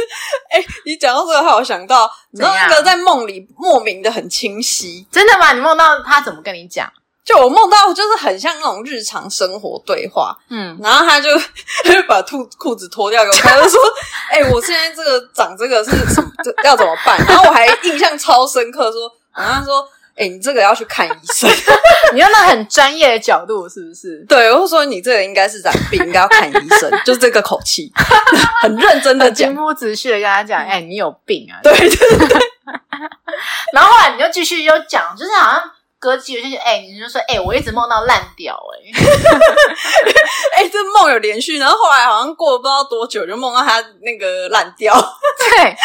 [0.51, 5.53] 哎，你讲到这个话，我想到，你知道那个在梦里莫名的很清晰，真的吗？
[5.53, 6.91] 你梦到他怎么跟你讲？
[7.25, 11.31] 就我梦到，就是很像那种日常生活对话，嗯，然后他就
[11.85, 13.81] 他就把裤裤子脱掉给我看，他就说
[14.31, 16.31] ：“哎、欸，我现在这个长这个是什么？
[16.65, 19.89] 要怎么办？” 然后我还印象超深刻，说，然后他说。
[20.15, 21.51] 哎、欸，你这个要去看医生。
[22.13, 24.23] 你用那很专业的角度，是不是？
[24.29, 27.91] 对，我就说你这个应该是染病，应该要看医生，就是这个口气，
[28.61, 32.39] 很认真的讲，情不自禁的跟他讲：“哎、欸，你有病啊！”对对对。
[33.73, 35.63] 然后后来你就继续又讲，就是好像
[36.03, 38.91] 隔几个星期，哎、欸，你就说：“哎、欸，我一直梦到烂掉、欸，
[40.57, 44.93] 哎， 哎，这梦有连续。”然后后来好像过了不知道多久，就梦到他那个烂掉。
[45.39, 45.77] 对。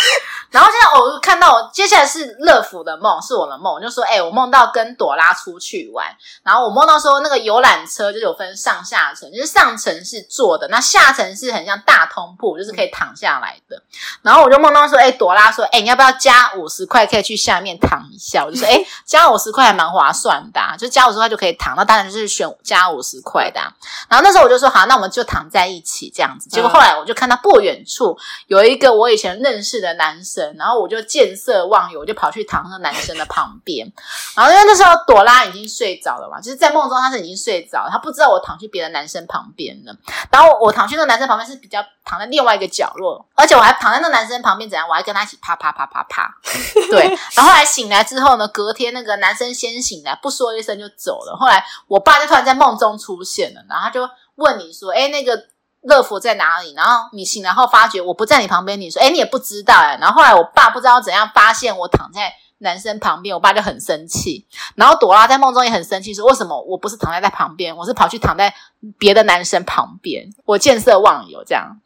[0.51, 6.07] 然后现在我看到接下来是乐福的梦，是我的梦，我就说，哎、我梦到跟朵拉出去玩，
[6.43, 13.81] 然后我梦到说那个游览车就是有分上下层，就是上层是坐的，那下层是很像大通铺，就是可以躺下来的。
[14.21, 18.45] 然后我就梦到说，哎、朵拉说，哎、你要不要加五十块可以去下面躺一下？
[18.45, 23.71] 我就说，哎、加五十块还蛮划算的、啊，就加五十块就可以躺，那当然就是选加五十块的、啊。
[24.09, 26.49] 然后那时候我就说，好，那我们就躺在一起这样子。
[26.49, 28.17] 结果后来我就看到不远处
[28.47, 33.91] 有一个我以前认识的男生，然后我就见色忘友，我就跑去躺那个男生的旁边。
[34.35, 39.95] 然后因为那时候朵拉已经睡着了嘛，就是在梦中她是已经睡着了，他不知道我躺去别的男生旁边了。
[40.31, 44.87] 然后我躺去那个男生旁边是比较躺在另外一个角落，而且我还躺在那个男生旁边怎样？
[44.87, 46.33] 我还跟他一起啪啪啪啪啪。
[46.91, 47.03] 对，
[47.35, 51.35] 然后后来醒来之后呢，隔天那个男生先醒来，不说一声就走了。
[51.35, 55.47] 后来我爸就突然在梦中出现了，然后他就问你说：“哎，那个。”
[55.83, 56.73] 乐福在哪里？
[56.75, 64.47] 然后你醒来后发觉我不在你旁边，你说：“哎，你也不知道哎。”然后后来我爸不知道怎样发现我躺在男生旁边，我爸就很生气。
[64.75, 68.53] 然后朵拉在梦中也很生气，说：“为什么我不是躺在在旁边，我是跑去躺在
[68.97, 70.27] 别的男生旁边？
[70.45, 71.65] 我见色忘友这样。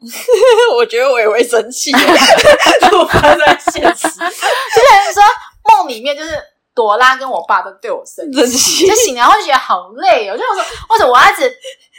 [0.76, 5.22] 我觉得我也会生气， 我发生在现实， 就是说
[5.68, 6.30] 梦里面就是
[6.74, 11.54] 朵拉跟我爸都对我生气，就醒来后就觉得好累哦，就我说为什么我要一直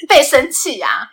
[0.07, 1.07] 被生气啊？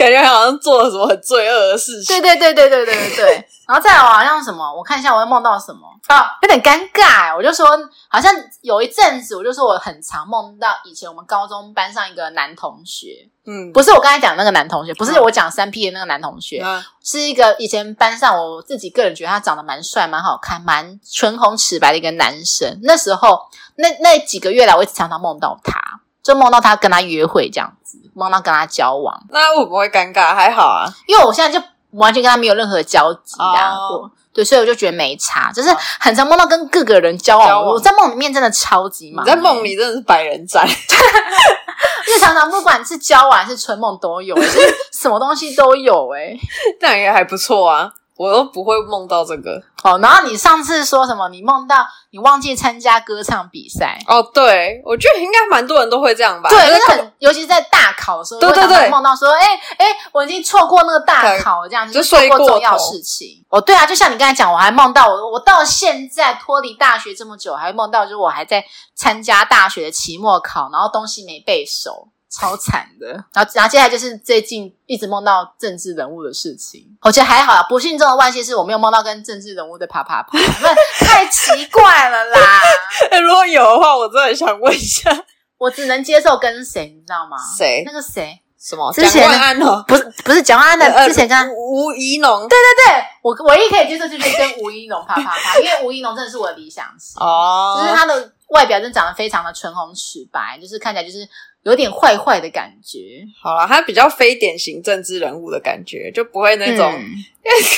[0.00, 2.18] 感觉好像做了什么很罪恶的事情。
[2.18, 3.48] 对对对对对对对对。
[3.68, 6.36] 然后再来，我好像什么，我看一下，我会梦到什么啊？
[6.42, 7.36] 有点尴尬。
[7.36, 7.68] 我就说，
[8.08, 13.28] 好像有一阵子，我就说我很常梦到以前我们高中班上一个男同学。
[13.46, 22.80] 嗯，不是我刚才讲的那个男同学，不是我讲三 P 的那个男同学，嗯、是一个以前班上我自己个人觉得他长得蛮帅、蛮好看、蛮唇红齿白的一个男生。
[22.82, 23.38] 那时候，
[23.76, 25.80] 那那几个月来，我一直常常梦到他，
[26.22, 27.98] 就梦到他跟他约会这样子。
[28.14, 30.34] 梦到跟他交往，那会不会尴尬？
[30.34, 33.74] 还好啊，因为我现在就完全跟他没有任何交集啊。
[33.76, 34.10] Oh.
[34.32, 35.68] 对，所以我就觉得没差，就是
[35.98, 37.48] 很常梦到跟各个人交往。
[37.48, 40.64] 交往我在梦里面真的超级忙，你在梦里真的是百人斩，
[42.06, 46.38] 因为常常不管是交往还是春梦都有，就是什么东西都有诶，
[46.80, 47.90] 这样也还不错啊。
[48.20, 49.98] 我都不会梦到这个哦。
[50.02, 51.30] 然后你上次说什么？
[51.30, 54.22] 你梦到你忘记参加歌唱比赛哦？
[54.34, 56.50] 对，我觉得应该蛮多人都会这样吧。
[56.50, 63.42] 对，就是很，尤其是在大考的时候，对对对，梦到说，哎哎，我已经错过那个大考，这样就错过重要事情。
[63.48, 68.62] 哦，对啊，就像你刚才讲，我还梦到我，我到现在脱离大学这么久，还梦到就是我还在
[68.94, 72.08] 参加大学的期末考，然后东西没背熟。
[72.30, 77.66] 超惨的，然后然后接下来就是最近一直梦到政治人物的事情，我觉得还好啦。
[77.68, 80.74] 不幸中的万幸是我没有梦到跟政治人物在啪啪啪，那
[81.04, 82.60] 太奇怪了啦。
[83.20, 85.10] 如果有的话，我真的想问一下，
[85.58, 87.36] 我只能接受跟谁，你知道吗？
[87.58, 87.82] 谁？
[87.84, 88.40] 那个谁？
[88.56, 88.92] 什么？
[88.92, 92.46] 之前蒋万安哦，不是不是蒋万安的，之前跟吴怡农。
[92.46, 101.28] 对对对，我唯一可以接受就是跟吴怡农啪啪啪，因为吴怡农真的是我的理想型哦，就是他的外表真的长得非常的唇红齿白，就是看起来就是。
[101.62, 102.98] 有点坏坏的感觉，
[103.42, 106.92] 好啦，他比较非典型政治人物的感觉，就不会那种。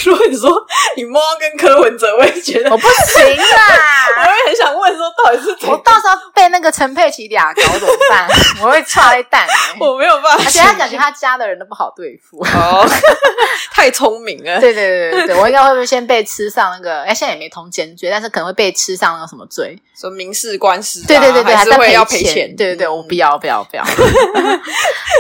[0.05, 0.51] 如果你说
[0.97, 3.79] 你摸跟柯文哲，我也觉得我不行啦。
[4.19, 8.29] 我会很想问说，到底是我到时候被那个陈佩琪俩搞怎么办？
[8.63, 9.47] 我会踹一蛋，
[9.81, 10.45] 我没有办法。
[10.45, 12.87] 而且他感觉他家的人都不好对付， 哦，
[13.73, 14.61] 太聪明了。
[14.61, 17.03] 对对对对，我应该会不会先被吃上那个？
[17.03, 19.81] 哎，现在也没通奸罪，但是可能会被吃上那个什么罪？
[19.99, 21.07] 说民事官司？
[21.07, 22.55] 对对对对，还是会要赔钱？
[22.57, 23.85] 对对对，我不要不要不要，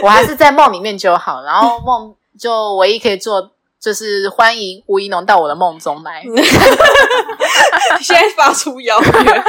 [0.02, 1.42] 我还是在梦里面就好。
[1.42, 3.50] 然后梦就唯一可以做。
[3.82, 6.22] 就是欢迎吴怡农到我的梦中来。
[8.00, 9.10] 现在发出邀约，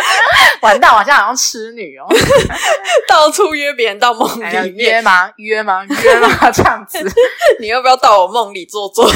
[0.61, 2.07] 完蛋，我好像好像痴女哦，
[3.07, 5.31] 到处约别人到梦里面约吗？
[5.37, 5.83] 约吗？
[5.85, 6.51] 约吗？
[6.51, 6.99] 这样子，
[7.61, 9.07] 你要不要到我梦里坐坐？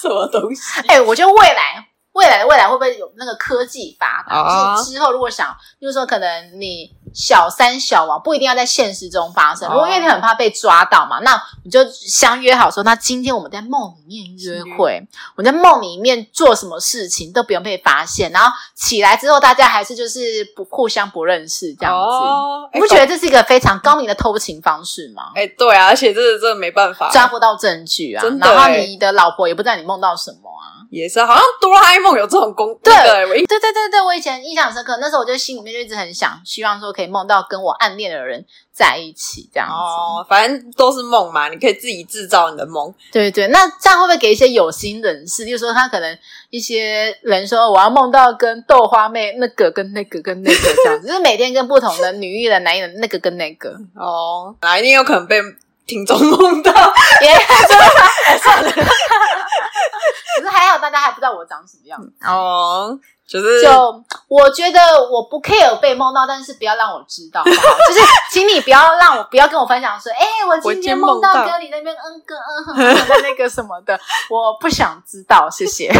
[0.00, 0.80] 什么东西？
[0.88, 1.86] 哎、欸，我觉得未来。
[2.12, 4.40] 未来的未来会不会有那个科技发达？
[4.40, 15.02] 哦、就是之后如果想，就是说可能你小三小王不一定要在现实中发生，如果因为你很怕被抓到嘛，那你就相约好说，那今天我们在梦里面约会，
[15.34, 25.32] 我在梦里面做什么事情都不用被发现，然后起来之后大家还是就是不互相不认识这样子，哦、你不觉得这是一个非常高明的偷情方式吗？
[25.34, 30.76] 哎，对啊，而且这个真的没办法抓不到证据啊，然后你的老婆也不知道你梦到什么啊。
[30.88, 32.68] 也是，好像哆啦 A 梦有这种功。
[32.80, 34.96] 对，对对对对，我以前印象深刻。
[35.00, 39.74] 那时候我就心里面就一直很想，希望说可以梦到跟我暗恋的人在一起这样子。
[39.74, 42.92] 哦，反正都是梦嘛，你可以自己制造你的梦。
[43.12, 46.18] 对对，那这样会不会给一些有心人士，就是说他可能
[46.50, 53.70] 一些人说我要梦到跟豆花妹那个跟那个跟那个这样子， 就是每天跟不同的女艺人、男艺人那个跟那个。
[53.94, 55.40] 哦，那一定有可能被
[55.86, 56.72] 听众梦到。
[57.22, 57.34] 耶
[58.42, 58.70] 算了。
[58.70, 62.98] 可是还好，大家还不知道我长什么样子哦。
[63.26, 67.42] 就是，就我觉得我不 care 被梦到，但是不要让我知道？
[67.44, 68.00] 就是
[68.30, 73.98] 请你不要让我不要跟我分享说，哎、欸，我今天梦到跟你那边嗯跟嗯哼哼的那个什么的，
[74.30, 75.92] 我不想知道，谢谢。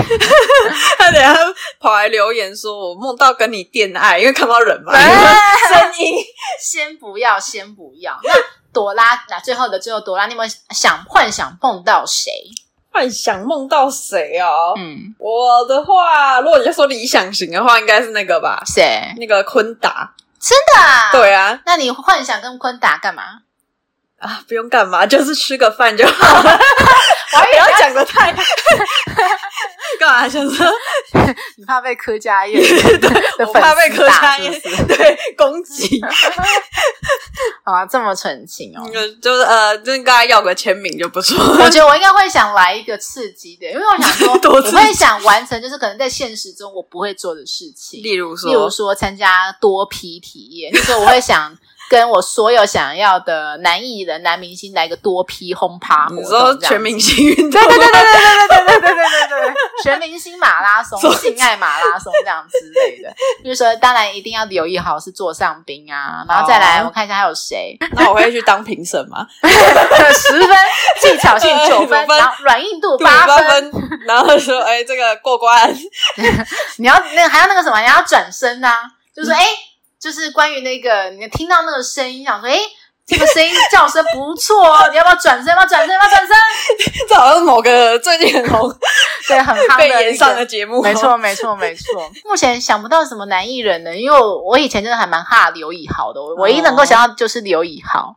[0.98, 1.34] 他等下
[1.80, 6.24] 跑来留言说，我梦到跟你恋爱，因为看不到人嘛，声音。
[6.60, 8.16] 先不要，先不要。
[8.22, 8.32] 那
[8.72, 12.30] 朵拉，那最后的最后，朵拉，你有没有想幻想碰到谁？
[12.96, 14.72] 幻想梦到谁哦？
[14.78, 18.62] 嗯，我的话，如果你要说理想型的话，应该是那个吧？
[18.64, 19.12] 谁？
[19.18, 20.14] 那个坤达？
[20.40, 21.12] 真的啊？
[21.12, 21.60] 对啊。
[21.66, 23.22] 那你幻想跟坤达干嘛？
[24.18, 26.58] 啊，不用干嘛，就是吃个饭就好了。
[27.32, 28.32] 我还以为要讲的太
[29.98, 30.28] 干嘛？
[30.28, 30.66] 想说
[31.56, 32.54] 你怕被柯佳嬿？
[33.00, 36.00] 对，我怕被柯佳嬿对攻击。
[37.64, 38.88] 啊，这么纯情哦！
[39.20, 41.36] 就是呃，就跟他要个签名就不错。
[41.60, 51.56] 我觉得我应该会想来一个刺激的，因为我想说，我会想完成就是可能在现实中我不会做的事情，例如说，例如说参加多批体验，就是我会想。
[51.88, 57.50] 跟我所有想要的男艺人、男明星来个多批轰趴活动，你说全明星运动？
[57.50, 63.14] 对对对对对对对对对对对全明星马拉松、性爱马拉松这样之类的。
[63.44, 67.76] 就是说，当然一定要留意好是座上宾啊，然后再来我看一下还有谁。
[67.92, 69.26] 那我会去当评审吗？
[69.42, 70.56] 十分
[71.00, 73.72] 技巧性九分，然后软硬度八分，
[74.06, 75.72] 然后说哎这个过关。
[76.78, 77.80] 你要那个还要那个什么？
[77.80, 79.46] 你要转身啊，就是哎。
[80.00, 82.58] 就是关于那个，你听到那个声音，想说，哎，
[83.06, 85.46] 这个声音叫声不错哦，你要不要转身？
[85.48, 85.94] 要不要转身？
[85.94, 86.36] 要不要转身？
[87.08, 88.72] 这好像是某个最近很红、
[89.28, 90.82] 对，很夯的被延上的节目。
[90.82, 92.10] 没错，没错，没错。
[92.24, 98.16] 目前想不到什么男艺人呢，因为我我以前真的还蛮哈刘以豪的，我唯一能够想到就是刘以豪。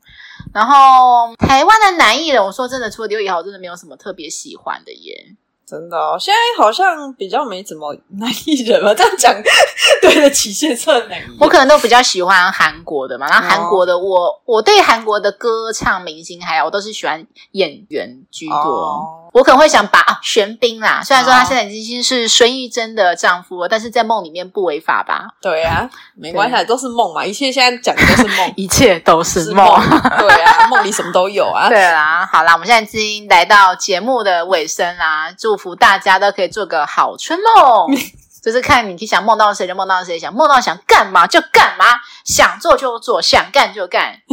[0.54, 5.36] 然后台湾的男艺人，我说真的，除了刘以豪，真的没有什么特别喜欢的耶。
[5.70, 8.96] 真的哦，现在好像比较没怎么男艺人了。
[8.96, 9.32] 这样讲
[10.02, 11.38] 对得起现在男艺人。
[11.40, 18.56] 我可能都比较喜欢韩国的嘛，然后韩国的我，哦、我对韩国的歌唱明星还有，我都是喜欢演员居多。
[18.56, 25.28] 哦我可能会想把啊，玄彬啦，虽然说他现在已经是孙艺珍的丈夫了，但是在梦里面不违法吧？
[25.42, 29.82] 对啊，没关系，都是梦嘛，一切现在讲的都是梦， 一切都是梦。
[29.82, 31.70] 是梦对啊， 梦里什么都有啊。
[31.70, 37.98] 对啦，好啦，我们现在已经来到节目的尾声啦，祝福大家都可以做个好春梦。
[38.42, 41.86] 就是看你想梦到谁就梦到谁，想梦到想干嘛就干嘛，
[42.26, 44.16] 想做就做，想干就干。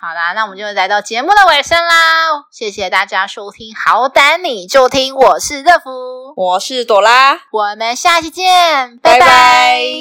[0.00, 2.46] 好啦，那我们就来到节目的尾声啦！
[2.50, 9.20] 谢谢大家收听，好胆你就听，我是热芙，我是朵拉，我们下期见，拜拜。
[9.20, 9.98] 拜拜。